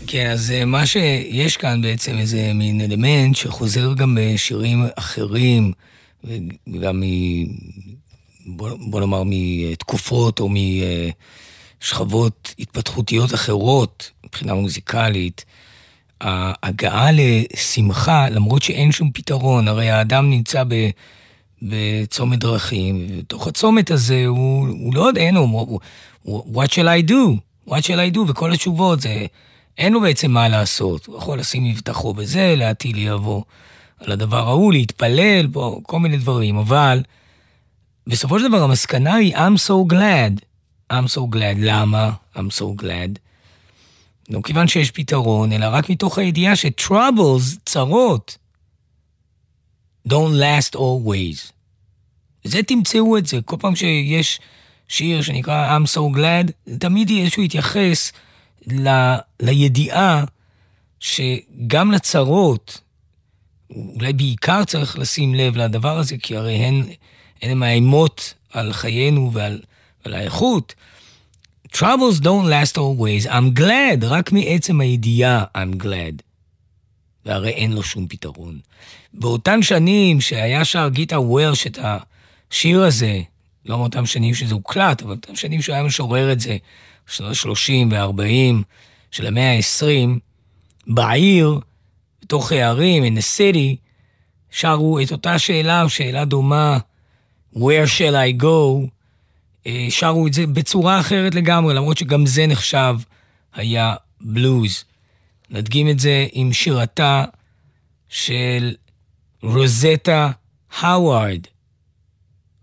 כן, 0.07 0.31
אז 0.31 0.51
אה, 0.51 0.64
מה 0.64 0.87
שיש 0.87 1.57
כאן 1.57 1.83
בעצם 1.83 2.19
איזה 2.19 2.53
מין 2.55 2.81
אלמנט 2.81 3.37
שחוזר 3.37 3.95
גם 3.95 4.19
בשירים 4.21 4.85
אחרים, 4.97 5.73
וגם 6.25 7.01
מ... 7.01 7.05
בוא, 8.47 9.01
נאמר 9.01 9.23
מתקופות 9.27 10.40
או 10.40 10.49
משכבות 11.83 12.55
התפתחותיות 12.59 13.35
אחרות 13.35 14.11
מבחינה 14.27 14.55
מוזיקלית. 14.55 15.45
ההגעה 16.21 17.09
לשמחה, 17.12 18.29
למרות 18.29 18.62
שאין 18.62 18.92
שום 18.92 19.11
פתרון, 19.14 19.69
הרי 19.69 19.90
האדם 19.90 20.31
נמצא 20.31 20.64
ב... 20.69 20.90
בצומת 21.62 22.38
דרכים, 22.38 23.07
ובתוך 23.11 23.47
הצומת 23.47 23.90
הזה 23.90 24.27
הוא, 24.27 24.69
הוא 24.69 24.95
לא 24.95 25.09
יודע, 25.09 25.21
אין, 25.21 25.37
הוא, 25.37 25.81
הוא, 26.23 26.62
what 26.62 26.69
shall 26.69 27.05
I 27.05 27.11
do? 27.11 27.40
what 27.69 27.83
shall 27.83 28.12
I 28.12 28.16
do? 28.16 28.19
וכל 28.29 28.53
התשובות 28.53 29.01
זה, 29.01 29.27
אין 29.79 29.93
לו 29.93 30.01
בעצם 30.01 30.31
מה 30.31 30.49
לעשות. 30.49 31.07
הוא 31.07 31.19
יכול 31.19 31.39
לשים 31.39 31.65
מבטחו 31.65 32.15
בזה, 32.15 32.55
להטיל 32.57 32.99
יבוא 32.99 33.43
על 33.99 34.12
הדבר 34.12 34.49
ההוא, 34.49 34.73
להתפלל 34.73 35.47
בו, 35.47 35.81
כל 35.83 35.99
מיני 35.99 36.17
דברים, 36.17 36.57
אבל 36.59 37.03
בסופו 38.07 38.39
של 38.39 38.49
דבר 38.49 38.62
המסקנה 38.62 39.15
היא 39.15 39.37
I'm 39.37 39.59
so 39.69 39.93
glad. 39.93 40.45
I'm 40.93 41.09
so 41.15 41.35
glad. 41.35 41.57
למה 41.59 42.12
I'm 42.35 42.59
so 42.59 42.83
glad? 42.83 43.19
לא 44.31 44.41
כיוון 44.45 44.69
שיש 44.69 44.91
פתרון, 44.91 45.53
אלא 45.53 45.67
רק 45.71 45.91
מתוך 45.91 46.19
הידיעה 46.19 46.57
ש-troubles, 46.57 47.59
צרות, 47.65 48.39
don't 50.09 50.41
last 50.41 50.77
always. 50.77 51.53
זה 52.45 52.62
תמצאו 52.62 53.19
את 53.19 53.27
זה. 53.27 53.39
כל 53.45 53.57
פעם 53.61 53.77
שיש 53.77 54.41
שיר 54.89 55.23
שנקרא 55.23 55.79
I'm 55.79 55.87
so 55.87 56.17
glad, 56.17 56.73
תמיד 56.79 57.11
יהיה 57.11 57.25
איזשהו 57.25 57.43
יתייחס 57.43 58.12
ל, 58.72 59.14
לידיעה 59.40 60.24
שגם 61.00 61.92
לצרות, 61.92 62.81
אולי 63.70 64.12
בעיקר 64.12 64.64
צריך 64.64 64.98
לשים 64.98 65.35
לב 65.35 65.57
לדבר 65.57 65.98
הזה, 65.98 66.16
כי 66.22 66.37
הרי 66.37 66.55
הן, 66.55 66.83
הן 67.42 67.59
מאיימות 67.59 68.35
על 68.52 68.72
חיינו 68.72 69.31
ועל, 69.33 69.61
ועל 70.05 70.14
האיכות. 70.14 70.74
Troubles 71.74 72.20
don't 72.22 72.46
last 72.48 72.76
always, 72.76 73.26
I'm 73.26 73.59
glad, 73.59 74.05
רק 74.05 74.33
מעצם 74.33 74.81
הידיעה 74.81 75.44
I'm 75.55 75.83
glad. 75.83 76.22
והרי 77.26 77.50
אין 77.50 77.72
לו 77.72 77.83
שום 77.83 78.07
פתרון. 78.09 78.59
באותן 79.14 79.62
שנים 79.62 80.20
שהיה 80.20 80.64
שר 80.64 80.88
גיטה 80.88 81.20
וורש 81.20 81.66
את 81.66 81.79
השיר 81.83 82.83
הזה, 82.83 83.20
לא 83.64 83.79
מאותן 83.79 84.07
שנים 84.07 84.35
שזה 84.35 84.55
הוקלט, 84.55 85.02
אבל 85.02 85.14
באותן 85.14 85.37
שנים 85.37 85.62
שהוא 85.62 85.74
היה 85.74 85.85
משורר 85.85 86.33
את 86.33 86.40
זה, 86.40 86.57
שנות 87.07 87.31
ה-30 87.31 87.73
וה-40 87.90 88.62
של 89.11 89.27
המאה 89.27 89.57
ה-20, 89.57 90.19
בעיר, 90.87 91.61
בתוך 92.23 92.53
הערים, 92.53 93.05
in 93.05 93.19
the 93.19 93.23
city, 93.38 93.77
שרו 94.51 95.01
את 95.01 95.12
אותה 95.12 95.38
שאלה, 95.38 95.83
או 95.83 95.88
שאלה 95.88 96.25
דומה, 96.25 96.79
where 97.55 97.87
shall 97.99 98.38
I 98.38 98.42
go, 98.42 98.88
אה, 99.66 99.87
שרו 99.90 100.27
את 100.27 100.33
זה 100.33 100.47
בצורה 100.47 101.01
אחרת 101.01 101.35
לגמרי, 101.35 101.75
למרות 101.75 101.99
שגם 101.99 102.27
זה 102.27 102.47
נחשב 102.47 102.97
היה 103.55 103.95
בלוז. 104.21 104.85
נדגים 105.51 105.88
את 105.88 106.01
זה 106.01 106.27
עם 106.33 106.53
שירתה 106.53 107.25
של 108.09 108.75
רוזטה 109.42 110.31
האווארד. 110.79 111.40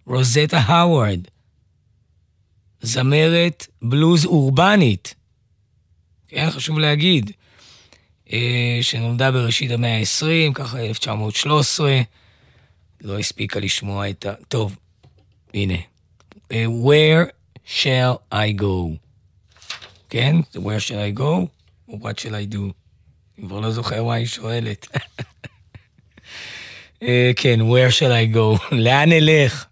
רוזטה 0.07 0.57
האווארד. 0.57 1.19
זמרת 2.83 3.67
בלוז 3.81 4.25
אורבנית. 4.25 5.15
כן, 6.27 6.51
חשוב 6.51 6.79
להגיד. 6.79 7.31
אה, 8.33 8.79
שנולדה 8.81 9.31
בראשית 9.31 9.71
המאה 9.71 9.97
ה-20, 9.97 10.53
ככה 10.53 10.79
1913. 10.79 12.01
לא 13.01 13.19
הספיקה 13.19 13.59
לשמוע 13.59 14.09
את 14.09 14.25
ה... 14.25 14.33
טוב, 14.47 14.75
הנה. 15.53 15.77
אה, 16.51 16.65
Where 16.65 17.29
shall 17.67 18.33
I 18.33 18.61
go? 18.61 18.97
כן? 20.09 20.35
זה 20.51 20.59
Where 20.59 20.81
shall 20.87 21.15
I 21.15 21.19
go? 21.19 21.47
או 21.87 21.97
What 22.01 22.19
shall 22.19 22.51
I 22.51 22.53
do? 22.53 22.59
אני 23.37 23.47
כבר 23.47 23.59
לא 23.59 23.71
זוכר 23.71 24.03
מה 24.03 24.13
היא 24.13 24.27
שואלת. 24.27 24.87
אה, 27.03 27.31
כן, 27.35 27.59
Where 27.61 27.91
shall 27.91 28.33
I 28.33 28.35
go? 28.35 28.65
לאן 28.85 29.09
נלך? 29.09 29.65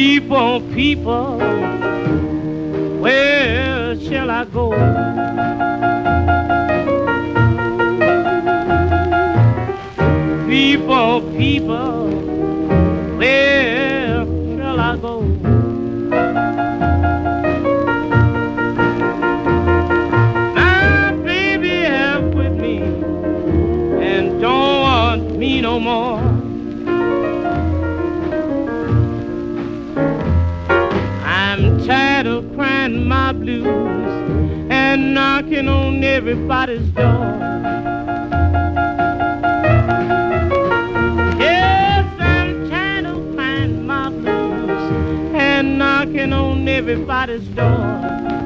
People, 0.00 0.62
people, 0.72 1.36
where 3.02 4.00
shall 4.00 4.30
I 4.30 4.46
go? 4.46 4.70
People, 10.48 11.20
people, 11.36 12.08
where 13.18 14.24
shall 14.56 14.80
I 14.80 14.96
go? 14.96 15.20
My 20.54 21.12
baby 21.26 21.68
have 21.68 22.24
with 22.32 22.54
me 22.54 22.78
and 24.00 24.40
don't 24.40 24.80
want 24.80 25.36
me 25.36 25.60
no 25.60 25.78
more. 25.78 26.29
Blues 33.40 33.66
and 34.70 35.14
knocking 35.14 35.66
on 35.66 36.04
everybody's 36.04 36.86
door. 36.90 37.38
Yes, 41.38 42.06
I'm 42.20 42.68
tired 42.68 43.06
of 43.06 43.34
crying 43.34 43.86
my 43.86 44.10
blues 44.10 44.92
and 45.34 45.78
knocking 45.78 46.32
on 46.34 46.68
everybody's 46.68 47.46
door. 47.48 48.39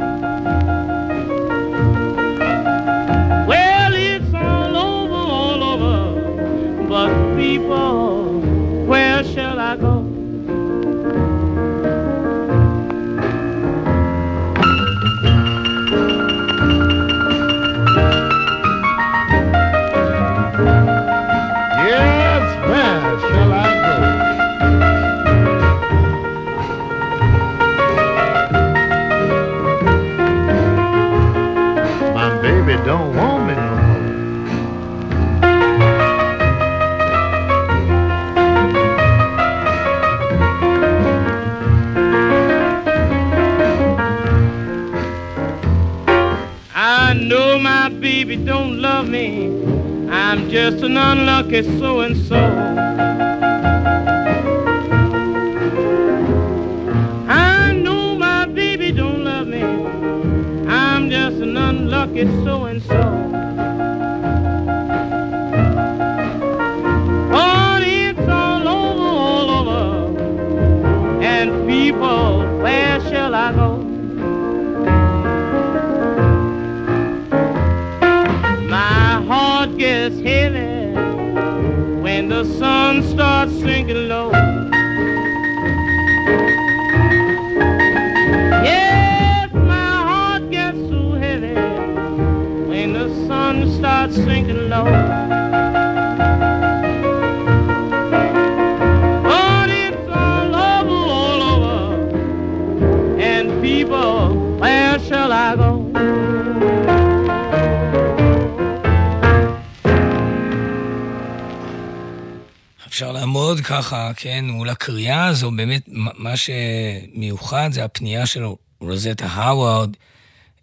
אפשר 112.95 113.12
לעמוד 113.12 113.61
ככה, 113.61 114.12
כן, 114.16 114.45
מול 114.45 114.68
הקריאה 114.68 115.26
הזו, 115.26 115.51
באמת, 115.51 115.82
מה 115.88 116.34
שמיוחד 116.36 117.68
זה 117.72 117.84
הפנייה 117.84 118.26
של 118.26 118.45
רוזטה 118.80 119.26
האווארד 119.26 119.97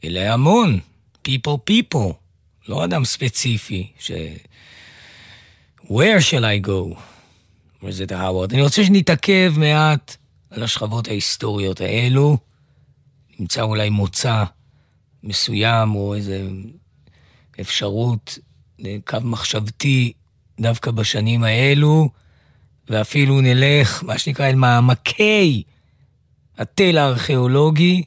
אל 0.04 0.18
ההמון, 0.18 0.80
people 1.28 1.72
people, 1.72 2.14
לא 2.68 2.86
אדם 2.86 3.06
ספציפי, 3.06 3.92
ש... 4.00 4.12
where 5.84 6.22
shall 6.30 6.44
I 6.64 6.68
go, 6.68 7.00
רוזטה 7.82 8.20
האווארד. 8.20 8.54
אני 8.54 8.62
רוצה 8.62 8.86
שנתעכב 8.86 9.54
מעט 9.58 10.16
על 10.50 10.64
השכבות 10.64 11.08
ההיסטוריות 11.08 11.82
האלו, 11.82 12.38
נמצא 13.40 13.62
אולי 13.62 13.90
מוצא 13.90 14.44
מסוים 15.24 15.96
או 15.96 16.16
איזה 16.16 16.48
אפשרות 17.62 18.40
לקו 18.80 19.18
מחשבתי 19.22 20.14
דווקא 20.60 20.92
בשנים 20.92 21.44
האלו, 21.44 22.21
ואפילו 22.90 23.42
נלך, 23.42 24.04
מה 24.04 24.18
שנקרא, 24.18 24.50
אל 24.50 24.56
מעמקי 24.56 25.64
התל 26.58 26.98
הארכיאולוגי, 26.98 28.04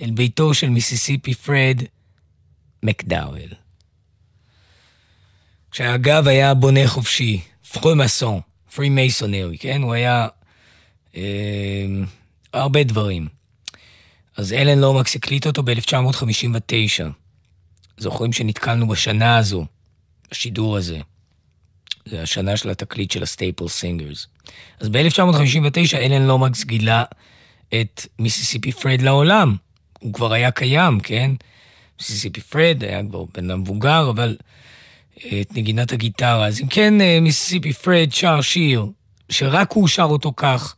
אל 0.00 0.10
ביתו 0.10 0.54
של 0.54 0.68
מיסיסיפי 0.68 1.34
פרד 1.34 1.82
מקדאוול. 2.82 3.48
שאגב 5.72 6.28
היה 6.28 6.54
בונה 6.54 6.88
חופשי, 6.88 7.40
פרומסון, 7.72 8.40
פרי 8.74 8.88
מייסונרי, 8.88 9.58
כן? 9.58 9.82
הוא 9.82 9.94
היה 9.94 10.28
אה, 11.16 11.86
הרבה 12.52 12.84
דברים. 12.84 13.28
אז 14.36 14.52
אלן 14.52 14.78
לומקס 14.78 15.16
הקליט 15.16 15.46
אותו 15.46 15.62
ב-1959. 15.62 17.04
זוכרים 17.96 18.32
שנתקלנו 18.32 18.88
בשנה 18.88 19.36
הזו, 19.36 19.66
בשידור 20.30 20.76
הזה. 20.76 21.00
זה 22.04 22.22
השנה 22.22 22.56
של 22.56 22.70
התקליט 22.70 23.10
של 23.10 23.22
הסטייפל 23.22 23.68
סינגרס. 23.68 24.26
אז 24.80 24.88
ב-1959 24.88 25.96
אלן 25.96 26.26
לומקס 26.26 26.64
גילה 26.64 27.04
את 27.68 28.06
מיסיסיפי 28.18 28.72
פרד 28.72 29.02
לעולם. 29.02 29.56
הוא 29.98 30.12
כבר 30.12 30.32
היה 30.32 30.50
קיים, 30.50 31.00
כן? 31.00 31.30
מיסיסיפי 31.98 32.40
פרד 32.40 32.84
היה 32.84 33.02
כבר 33.08 33.24
בן 33.34 33.50
אדם 33.50 33.60
מבוגר, 33.60 34.10
אבל 34.10 34.36
אה, 35.24 35.40
את 35.40 35.56
נגינת 35.56 35.92
הגיטרה. 35.92 36.46
אז 36.46 36.60
אם 36.60 36.66
כן, 36.66 37.00
אה, 37.00 37.18
מיסיסיפי 37.20 37.72
פרד 37.72 38.12
שר 38.12 38.40
שיר, 38.40 38.86
שרק 39.28 39.72
הוא 39.72 39.88
שר 39.88 40.02
אותו 40.02 40.32
כך, 40.36 40.74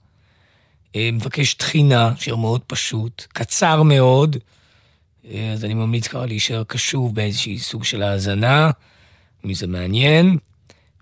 אה, 0.97 1.11
מבקש 1.13 1.55
תחינה, 1.55 2.13
שיר 2.19 2.37
מאוד 2.37 2.61
פשוט, 2.67 3.27
קצר 3.29 3.83
מאוד, 3.83 4.37
אז 5.53 5.65
אני 5.65 5.75
ממליץ 5.75 6.09
ככה 6.09 6.27
להישאר 6.27 6.65
קשוב 6.65 7.15
באיזשהי 7.15 7.59
סוג 7.59 7.85
של 7.85 8.03
האזנה, 8.03 8.71
מי 9.45 9.55
זה 9.55 9.67
מעניין. 9.67 10.39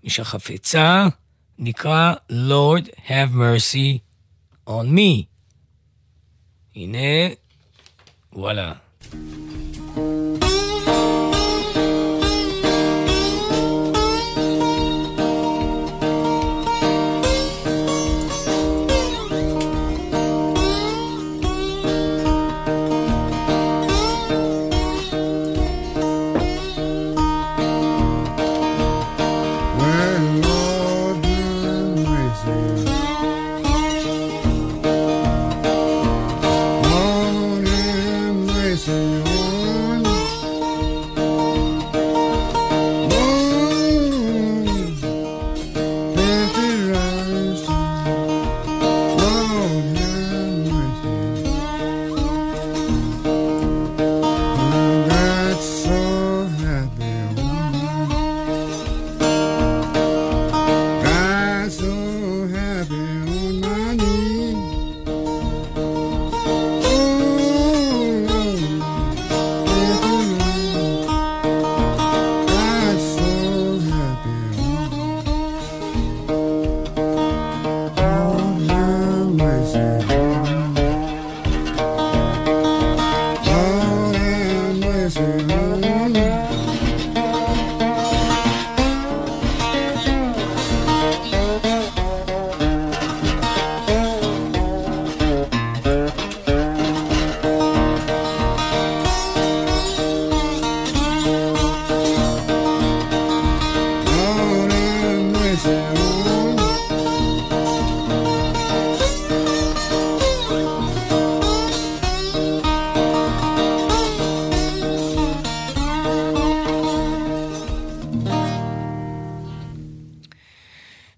מי 0.05 0.11
שחפצה, 0.11 1.07
נקרא 1.59 2.13
Lord 2.31 2.89
have 3.07 3.31
mercy 3.33 3.97
on 4.69 4.85
me. 4.97 5.23
הנה, 6.75 7.33
וואלה. 8.33 8.73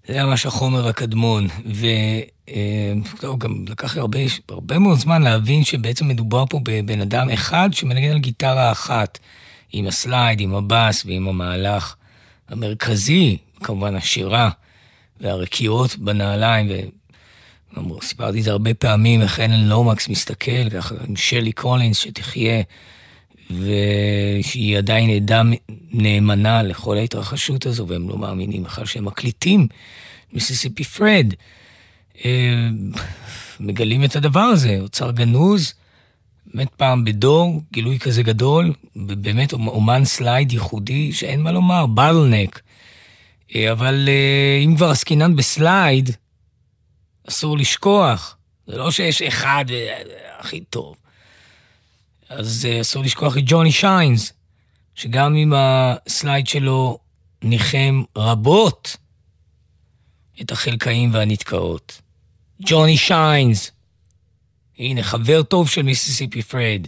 זה 0.08 0.14
היה 0.14 0.26
ממש 0.26 0.46
החומר 0.46 0.88
הקדמון, 0.88 1.46
וטוב, 3.16 3.38
גם 3.38 3.64
לקח 3.68 3.94
לי 3.94 4.00
הרבה, 4.00 4.18
הרבה 4.48 4.78
מאוד 4.78 4.98
זמן 4.98 5.22
להבין 5.22 5.64
שבעצם 5.64 6.08
מדובר 6.08 6.44
פה 6.50 6.60
בבן 6.62 7.00
אדם 7.00 7.30
אחד 7.30 7.68
שמנגן 7.72 8.10
על 8.10 8.18
גיטרה 8.18 8.72
אחת, 8.72 9.18
עם 9.72 9.86
ה 9.86 9.94
slide, 9.94 10.40
עם 10.40 10.54
הבאס 10.54 11.04
ועם 11.06 11.28
המהלך 11.28 11.94
המרכזי, 12.48 13.36
כמובן 13.62 13.96
השירה 13.96 14.50
והרקיעות 15.20 15.98
בנעליים, 15.98 16.68
וסיפרתי 17.76 18.38
את 18.38 18.44
זה 18.44 18.50
הרבה 18.50 18.74
פעמים, 18.74 19.22
איך 19.22 19.40
אלן 19.40 19.68
לומקס 19.68 20.08
מסתכל 20.08 20.70
ככה 20.70 20.94
עם 21.08 21.16
שלי 21.16 21.52
קולינס 21.52 21.98
שתחיה, 21.98 22.62
ושהיא 23.50 24.78
עדיין 24.78 25.10
עדה 25.10 25.42
נאמנה 25.92 26.62
לכל 26.62 26.96
ההתרחשות 26.96 27.66
הזו, 27.66 27.88
והם 27.88 28.08
לא 28.08 28.18
מאמינים 28.18 28.62
בכלל 28.62 28.86
שהם 28.86 29.04
מקליטים 29.04 29.66
מיסיסיפי 30.32 30.84
פרד. 30.84 31.34
אה, 32.24 32.68
מגלים 33.60 34.04
את 34.04 34.16
הדבר 34.16 34.40
הזה, 34.40 34.78
אוצר 34.80 35.10
גנוז, 35.10 35.74
באמת 36.54 36.68
פעם 36.76 37.04
בדור, 37.04 37.62
גילוי 37.72 37.98
כזה 37.98 38.22
גדול, 38.22 38.72
באמת 38.96 39.52
אומן 39.52 40.04
slide 40.04 40.52
ייחודי 40.52 41.12
שאין 41.12 41.42
מה 41.42 41.52
לומר, 41.52 41.86
blank. 41.86 42.60
אבל 43.72 44.08
אה, 44.08 44.60
אם 44.64 44.76
כבר 44.76 44.90
עסקינן 44.90 45.36
ב 45.36 45.47
slide, 45.47 46.10
אסור 47.28 47.58
לשכוח, 47.58 48.36
זה 48.66 48.76
לא 48.76 48.90
שיש 48.90 49.22
אחד 49.22 49.64
אה, 49.70 49.98
הכי 50.38 50.60
טוב. 50.60 50.96
אז 52.28 52.66
אה, 52.70 52.80
אסור 52.80 53.02
לשכוח 53.02 53.38
את 53.38 53.42
ג'וני 53.46 53.72
שיינס, 53.72 54.32
שגם 54.94 55.36
אם 55.36 55.52
הסלייד 55.56 56.46
שלו 56.46 56.98
ניחם 57.42 58.02
רבות 58.16 58.96
את 60.40 60.52
החלקאים 60.52 61.14
והנתקעות. 61.14 62.00
ג'וני 62.60 62.96
שיינס, 62.96 63.70
הנה, 64.78 65.02
חבר 65.02 65.42
טוב 65.42 65.68
של 65.68 65.82
מיסיסיפי 65.82 66.42
פרד. 66.42 66.86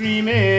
Streaming 0.00 0.49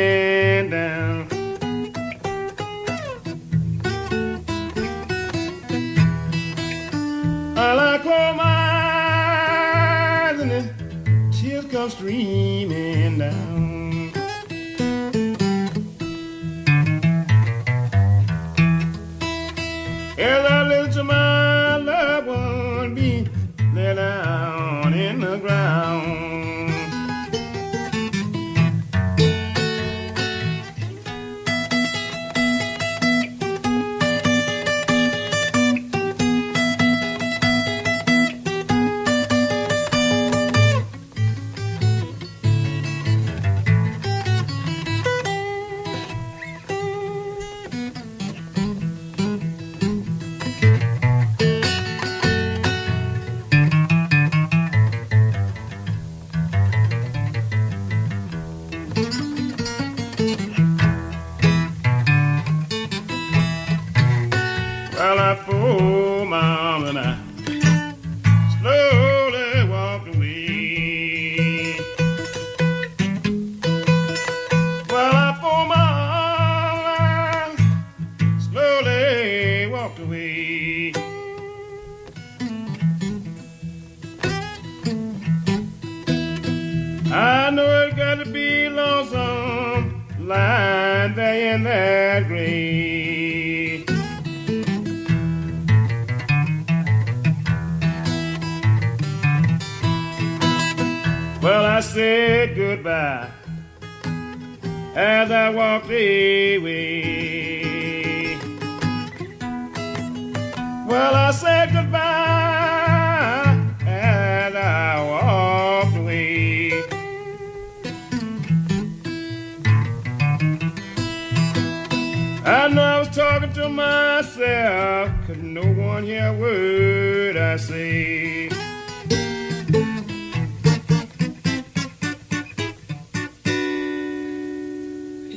me. 106.01 106.30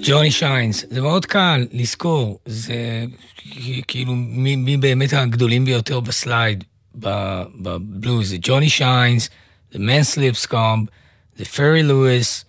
ג'וני 0.07 0.31
שיינס, 0.31 0.85
זה 0.91 1.01
מאוד 1.01 1.27
קל 1.27 1.67
לזכור, 1.73 2.39
זה 2.47 3.05
כאילו 3.87 4.15
מי, 4.15 4.57
מי 4.57 4.77
באמת 4.77 5.13
הגדולים 5.13 5.65
ביותר 5.65 6.01
ב 6.01 6.10
slide, 6.10 6.65
בבלוז, 6.95 8.29
זה 8.29 8.37
ג'וני 8.41 8.69
שיינס, 8.69 9.31
זה 9.73 9.79
מנסליפ 9.79 10.37
סקומב, 10.37 10.87
זה 11.37 11.45
פרי 11.45 11.83
לואיס, 11.83 12.45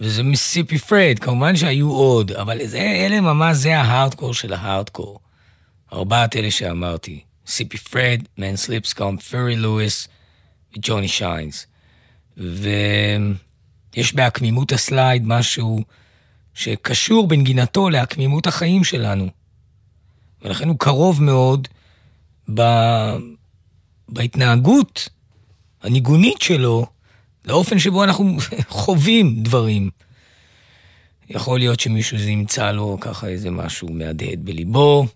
וזה 0.00 0.22
מיסיפי 0.22 0.78
פרד, 0.78 1.18
כמובן 1.18 1.56
שהיו 1.56 1.90
עוד, 1.90 2.32
אבל 2.32 2.66
זה, 2.66 2.78
אלה 2.78 3.20
ממש, 3.20 3.56
זה 3.56 3.78
ההארדקור 3.78 4.34
של 4.34 4.52
ההארדקור. 4.52 5.20
ארבעת 5.92 6.36
אלה 6.36 6.50
שאמרתי, 6.50 7.20
מיסיסיפי 7.46 7.78
פרד, 7.78 8.22
מנס 8.38 8.86
ליפסקומב, 8.86 9.20
פרי 9.20 9.56
לואיס 9.56 10.08
וג'וני 10.76 11.08
שיינס. 11.08 11.66
ויש 12.36 14.14
בעקמימות 14.14 14.72
הסלייד 14.72 15.22
משהו... 15.26 15.84
שקשור 16.60 17.28
בנגינתו 17.28 17.90
לעקמימות 17.90 18.46
החיים 18.46 18.84
שלנו. 18.84 19.28
ולכן 20.42 20.68
הוא 20.68 20.78
קרוב 20.78 21.22
מאוד 21.22 21.68
ב... 22.54 22.62
בהתנהגות 24.08 25.08
הניגונית 25.82 26.42
שלו 26.42 26.86
לאופן 27.44 27.78
שבו 27.78 28.04
אנחנו 28.04 28.36
חווים 28.68 29.42
דברים. 29.42 29.90
יכול 31.28 31.58
להיות 31.58 31.80
שמישהו 31.80 32.18
זה 32.18 32.30
ימצא 32.30 32.72
לו 32.72 32.98
ככה 33.00 33.28
איזה 33.28 33.50
משהו 33.50 33.88
מהדהד 33.92 34.44
בליבו, 34.44 35.06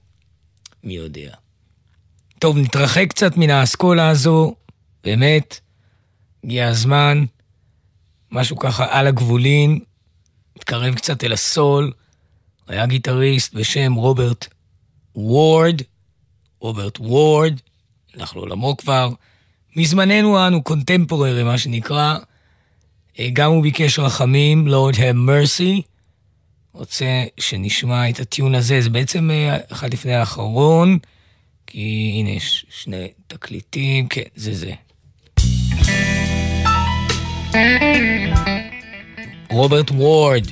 מי 0.84 0.94
יודע. 0.94 1.34
טוב, 2.38 2.58
נתרחק 2.58 3.06
קצת 3.08 3.36
מן 3.36 3.50
האסכולה 3.50 4.08
הזו, 4.08 4.54
באמת, 5.04 5.60
הגיע 6.44 6.68
הזמן, 6.68 7.24
משהו 8.30 8.56
ככה 8.58 8.86
על 8.90 9.06
הגבולין, 9.06 9.80
התקרב 10.56 10.94
קצת 10.94 11.24
אל 11.24 11.32
הסול, 11.32 11.92
היה 12.68 12.86
גיטריסט 12.86 13.54
בשם 13.54 13.94
רוברט 13.94 14.46
וורד, 15.16 15.82
רוברט 16.60 17.00
וורד, 17.00 17.60
הלך 18.14 18.36
לעולמו 18.36 18.76
כבר. 18.76 19.10
מזמננו 19.76 20.46
אנו 20.46 20.62
קונטמפוררי, 20.62 21.42
מה 21.42 21.58
שנקרא. 21.58 22.16
אה, 23.18 23.28
גם 23.32 23.50
הוא 23.50 23.62
ביקש 23.62 23.98
רחמים, 23.98 24.68
Lord 24.68 24.94
have 24.94 25.28
mercy. 25.28 25.82
רוצה 26.72 27.24
שנשמע 27.40 28.10
את 28.10 28.20
הטיון 28.20 28.54
הזה, 28.54 28.80
זה 28.80 28.90
בעצם 28.90 29.30
אה, 29.30 29.56
אחד 29.72 29.92
לפני 29.92 30.14
האחרון, 30.14 30.98
כי 31.66 32.14
הנה 32.18 32.30
יש 32.30 32.66
שני 32.70 33.08
תקליטים, 33.26 34.08
כן, 34.08 34.22
זה 34.36 34.54
זה. 34.54 34.72
Robert 39.54 39.92
Ward. 39.92 40.50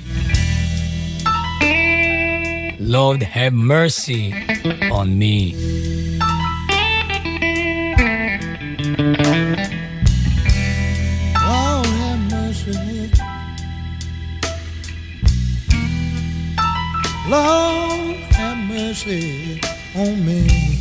Lord, 2.79 3.23
have 3.25 3.53
mercy 3.53 4.33
on 4.93 5.19
me. 5.19 5.55
Lord, 11.35 11.87
have 11.87 12.31
mercy. 12.31 13.11
Lord, 17.29 18.17
have 18.39 18.59
mercy 18.69 19.61
on 19.97 20.25
me. 20.25 20.72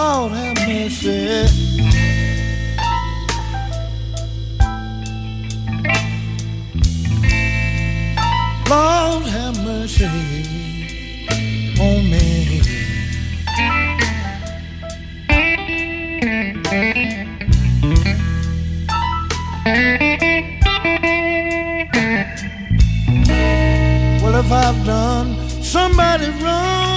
Lord 0.00 0.32
have 0.32 0.56
mercy. 0.66 1.44
Lord 8.70 9.24
have 9.34 9.56
mercy 9.62 10.06
on 11.78 12.00
me. 12.10 12.62
Well, 24.22 24.36
if 24.36 24.50
I've 24.50 24.86
done 24.86 25.28
somebody 25.62 26.30
wrong, 26.42 26.89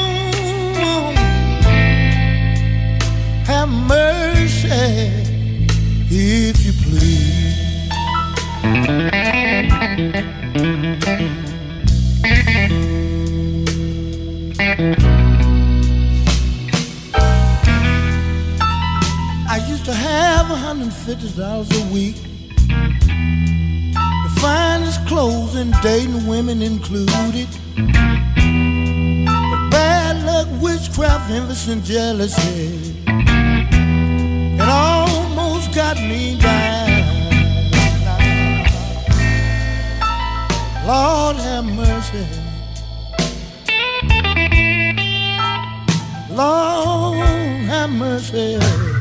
mercy 3.68 4.70
if 6.10 6.66
you 6.66 6.74
please. 6.84 7.90
I 19.50 19.58
used 19.68 19.86
to 19.86 19.94
have 19.94 20.48
$150 20.48 21.90
a 21.90 21.94
week. 21.94 22.16
The 22.68 24.40
finest 24.42 25.06
clothes 25.08 25.56
and 25.56 25.74
dating 25.82 26.28
women 26.28 26.62
included. 26.62 27.48
But 29.36 29.70
bad 29.70 30.26
luck, 30.26 30.48
witchcraft, 30.62 31.32
envy, 31.32 31.72
and 31.72 31.84
jealousy. 31.84 33.13
Got 35.76 35.98
me 35.98 36.38
down. 36.38 37.02
Lord 40.86 41.36
have 41.38 41.66
mercy. 41.66 42.28
Lord 46.30 47.18
have 47.70 47.90
mercy 47.90 48.93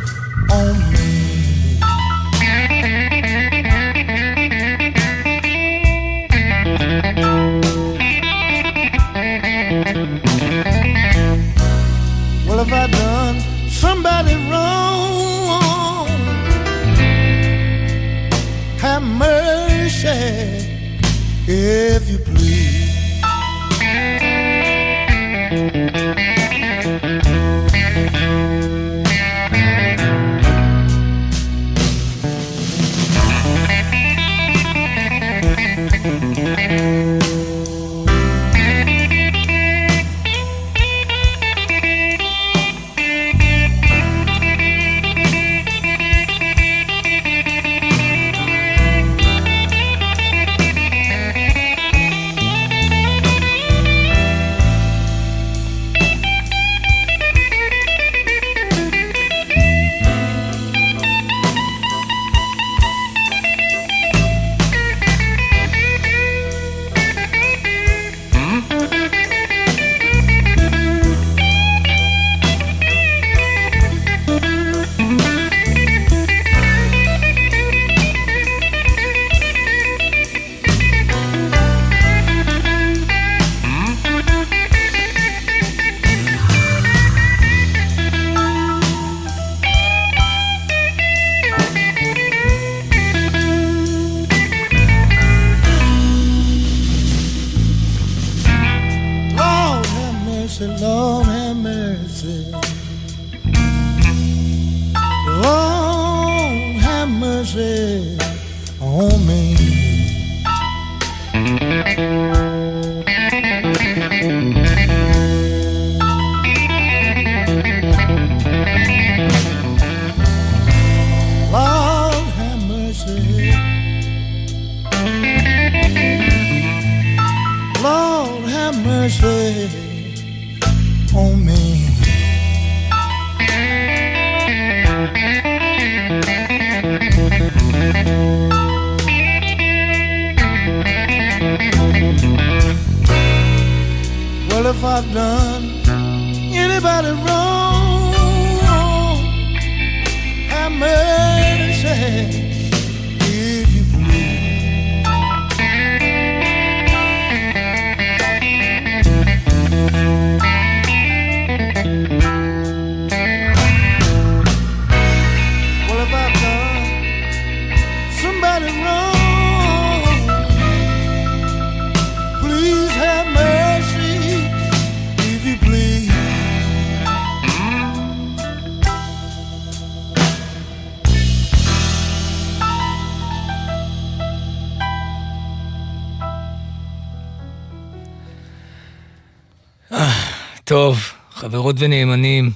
טוב, 190.72 191.12
חברות 191.30 191.76
ונאמנים, 191.78 192.50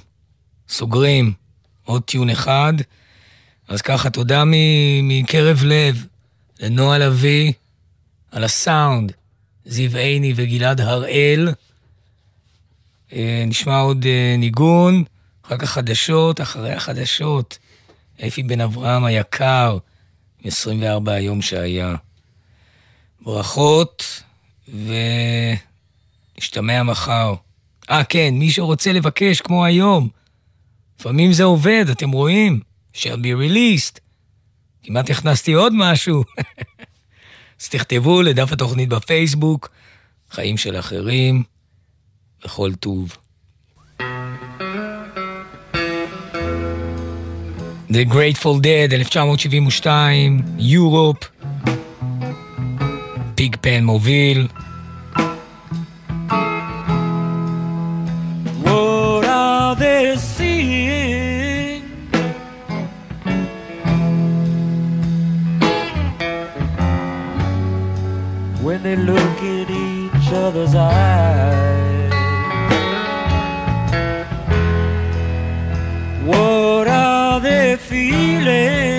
סוגרים 0.69 1.33
עוד 1.83 2.03
טיון 2.03 2.29
אחד. 2.29 2.73
אז 3.67 3.81
ככה, 3.81 4.09
תודה 4.09 4.43
מקרב 5.03 5.63
לב 5.63 6.05
לנועה 6.59 6.97
לביא 6.97 7.53
על 8.31 8.43
הסאונד, 8.43 9.11
זיו 9.65 9.97
עיני 9.97 10.33
וגלעד 10.35 10.81
הראל. 10.81 11.49
אה, 13.13 13.43
נשמע 13.47 13.79
עוד 13.79 14.05
אה, 14.05 14.35
ניגון, 14.37 15.03
אחר 15.45 15.57
כך 15.57 15.69
חדשות, 15.69 16.41
אחרי 16.41 16.73
החדשות. 16.73 17.57
אפי 18.27 18.43
בן 18.43 18.61
אברהם 18.61 19.03
היקר, 19.03 19.77
מ-24 20.45 21.11
היום 21.11 21.41
שהיה. 21.41 21.95
ברכות, 23.21 24.23
ונשתמע 26.37 26.83
מחר. 26.83 27.35
אה, 27.89 28.03
כן, 28.03 28.33
מי 28.33 28.51
שרוצה 28.51 28.93
לבקש, 28.93 29.41
כמו 29.41 29.65
היום, 29.65 30.09
לפעמים 30.99 31.33
זה 31.33 31.43
עובד, 31.43 31.85
אתם 31.91 32.11
רואים? 32.11 32.59
shall 32.93 33.17
be 33.17 33.51
released. 33.51 33.99
כמעט 34.83 35.09
הכנסתי 35.09 35.53
עוד 35.53 35.73
משהו. 35.75 36.23
אז 37.61 37.69
תכתבו 37.69 38.21
לדף 38.21 38.51
התוכנית 38.51 38.89
בפייסבוק, 38.89 39.69
חיים 40.31 40.57
של 40.57 40.79
אחרים, 40.79 41.43
וכל 42.45 42.71
טוב. 42.79 43.17
The 47.89 48.05
Grateful 48.09 48.61
Dead, 48.63 48.93
1972, 48.93 50.41
יורופ, 50.59 51.17
פיג 53.35 53.55
פן 53.61 53.83
מוביל. 53.83 54.47
When 68.77 68.83
they 68.83 68.95
look 68.95 69.41
in 69.41 69.67
each 69.71 70.31
other's 70.31 70.75
eyes, 70.75 72.11
what 76.23 76.87
are 76.87 77.39
they 77.39 77.75
feeling? 77.77 78.96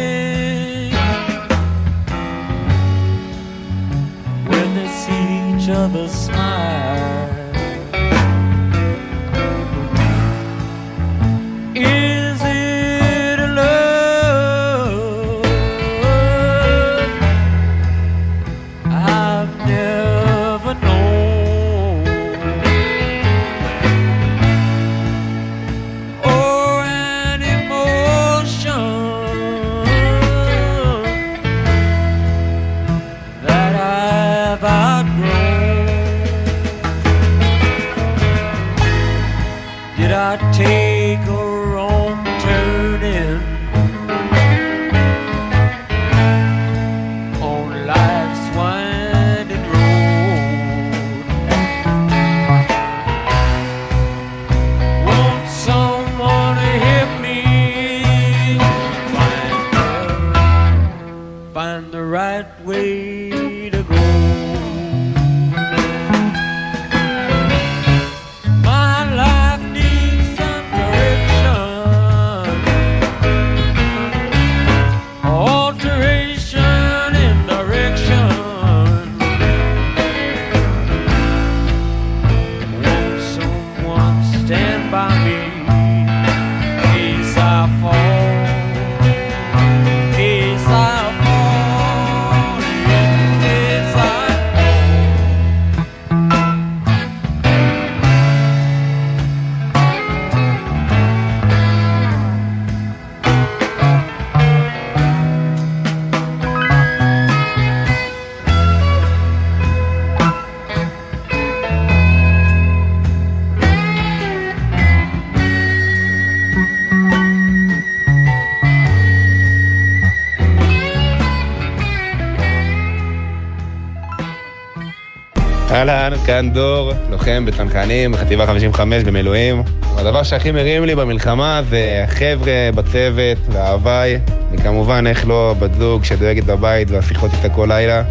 אהלן, 125.89 126.19
כאן 126.27 126.51
דור, 126.51 126.93
לוחם 127.11 127.45
בצנחנים, 127.47 128.13
בחטיבה 128.13 128.47
55 128.47 129.03
במילואים. 129.05 129.63
הדבר 129.97 130.23
שהכי 130.23 130.51
מרים 130.51 130.85
לי 130.85 130.95
במלחמה 130.95 131.61
זה 131.71 132.05
החבר'ה 132.05 132.71
בצוות 132.75 133.39
וההוואי, 133.49 134.19
וכמובן, 134.53 135.07
איך 135.07 135.29
לא, 135.29 135.55
בת 135.59 135.75
זוג 135.75 136.05
שדואגת 136.05 136.45
בבית 136.45 136.91
והשיחות 136.91 137.31
איתה 137.33 137.49
כל 137.49 137.67
לילה. 137.69 138.03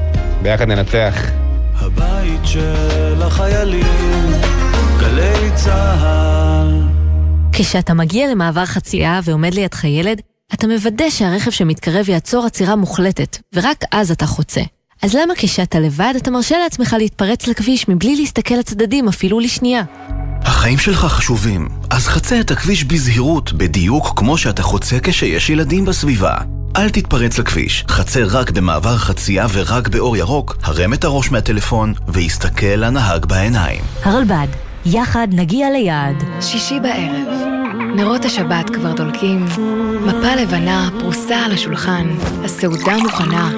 ביחד 0.41 0.67
ננצח. 0.67 1.15
הבית 1.75 2.41
של 2.45 3.21
החיילים, 3.21 4.31
גלי 4.99 5.51
צהל. 5.55 6.81
כשאתה 7.51 7.93
מגיע 7.93 8.31
למעבר 8.31 8.65
חצייה 8.65 9.19
ועומד 9.23 9.53
לידך 9.53 9.83
ילד, 9.83 10.21
אתה 10.53 10.67
מוודא 10.67 11.09
שהרכב 11.09 11.51
שמתקרב 11.51 12.09
יעצור 12.09 12.45
עצירה 12.45 12.75
מוחלטת, 12.75 13.37
ורק 13.53 13.83
אז 13.91 14.11
אתה 14.11 14.25
חוצה. 14.25 14.61
אז 15.01 15.13
למה 15.13 15.33
כשאתה 15.37 15.79
לבד 15.79 16.13
אתה 16.17 16.31
מרשה 16.31 16.57
לעצמך 16.63 16.95
להתפרץ 16.99 17.47
לכביש 17.47 17.89
מבלי 17.89 18.15
להסתכל 18.15 18.55
לצדדים 18.55 19.07
אפילו 19.07 19.39
לשנייה? 19.39 19.83
החיים 20.41 20.77
שלך 20.77 20.99
חשובים, 20.99 21.67
אז 21.89 22.07
חצה 22.07 22.39
את 22.39 22.51
הכביש 22.51 22.83
בזהירות, 22.83 23.53
בדיוק 23.53 24.13
כמו 24.15 24.37
שאתה 24.37 24.63
חוצה 24.63 24.97
כשיש 25.03 25.49
ילדים 25.49 25.85
בסביבה. 25.85 26.35
אל 26.77 26.89
תתפרץ 26.89 27.37
לכביש, 27.37 27.85
חצה 27.87 28.23
רק 28.23 28.51
במעבר 28.51 28.97
חצייה 28.97 29.45
ורק 29.53 29.87
באור 29.87 30.17
ירוק, 30.17 30.57
הרם 30.63 30.93
את 30.93 31.03
הראש 31.03 31.31
מהטלפון 31.31 31.93
והסתכל 32.07 32.65
לנהג 32.65 33.25
בעיניים. 33.25 33.81
הרלב"ד, 34.03 34.47
יחד 34.93 35.27
נגיע 35.31 35.69
ליעד. 35.69 36.23
שישי 36.41 36.79
בערב, 36.79 37.27
נרות 37.95 38.25
השבת 38.25 38.69
כבר 38.69 38.93
דולקים, 38.93 39.45
מפה 40.05 40.35
לבנה 40.35 40.89
פרוסה 40.99 41.35
על 41.35 41.51
השולחן, 41.51 42.07
הסעודה 42.43 42.97
מוכנה, 42.97 43.51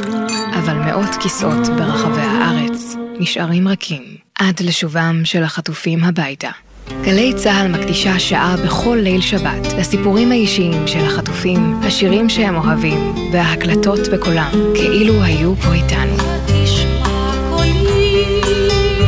אבל 0.54 0.74
מאות 0.74 1.16
כיסאות 1.20 1.68
ברחבי 1.68 2.22
הארץ 2.22 2.96
נשארים 3.20 3.68
רכים 3.68 4.04
עד 4.40 4.60
לשובם 4.60 5.22
של 5.24 5.44
החטופים 5.44 6.04
הביתה. 6.04 6.50
גלי 7.02 7.34
צה"ל 7.34 7.68
מקדישה 7.68 8.20
שעה 8.20 8.56
בכל 8.66 8.98
ליל 9.02 9.22
שבת 9.22 9.74
לסיפורים 9.80 10.32
האישיים 10.32 10.88
של 10.88 11.06
החטופים, 11.06 11.80
השירים 11.84 12.30
שהם 12.30 12.56
אוהבים 12.56 13.32
וההקלטות 13.34 14.00
בקולם, 14.14 14.52
כאילו 14.76 15.24
היו 15.24 15.56
פה 15.56 15.74
איתנו. 15.74 16.16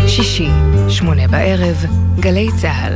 שישי, 0.08 0.50
שמונה 0.92 1.28
בערב, 1.28 1.86
גלי 2.20 2.50
צה"ל. 2.62 2.94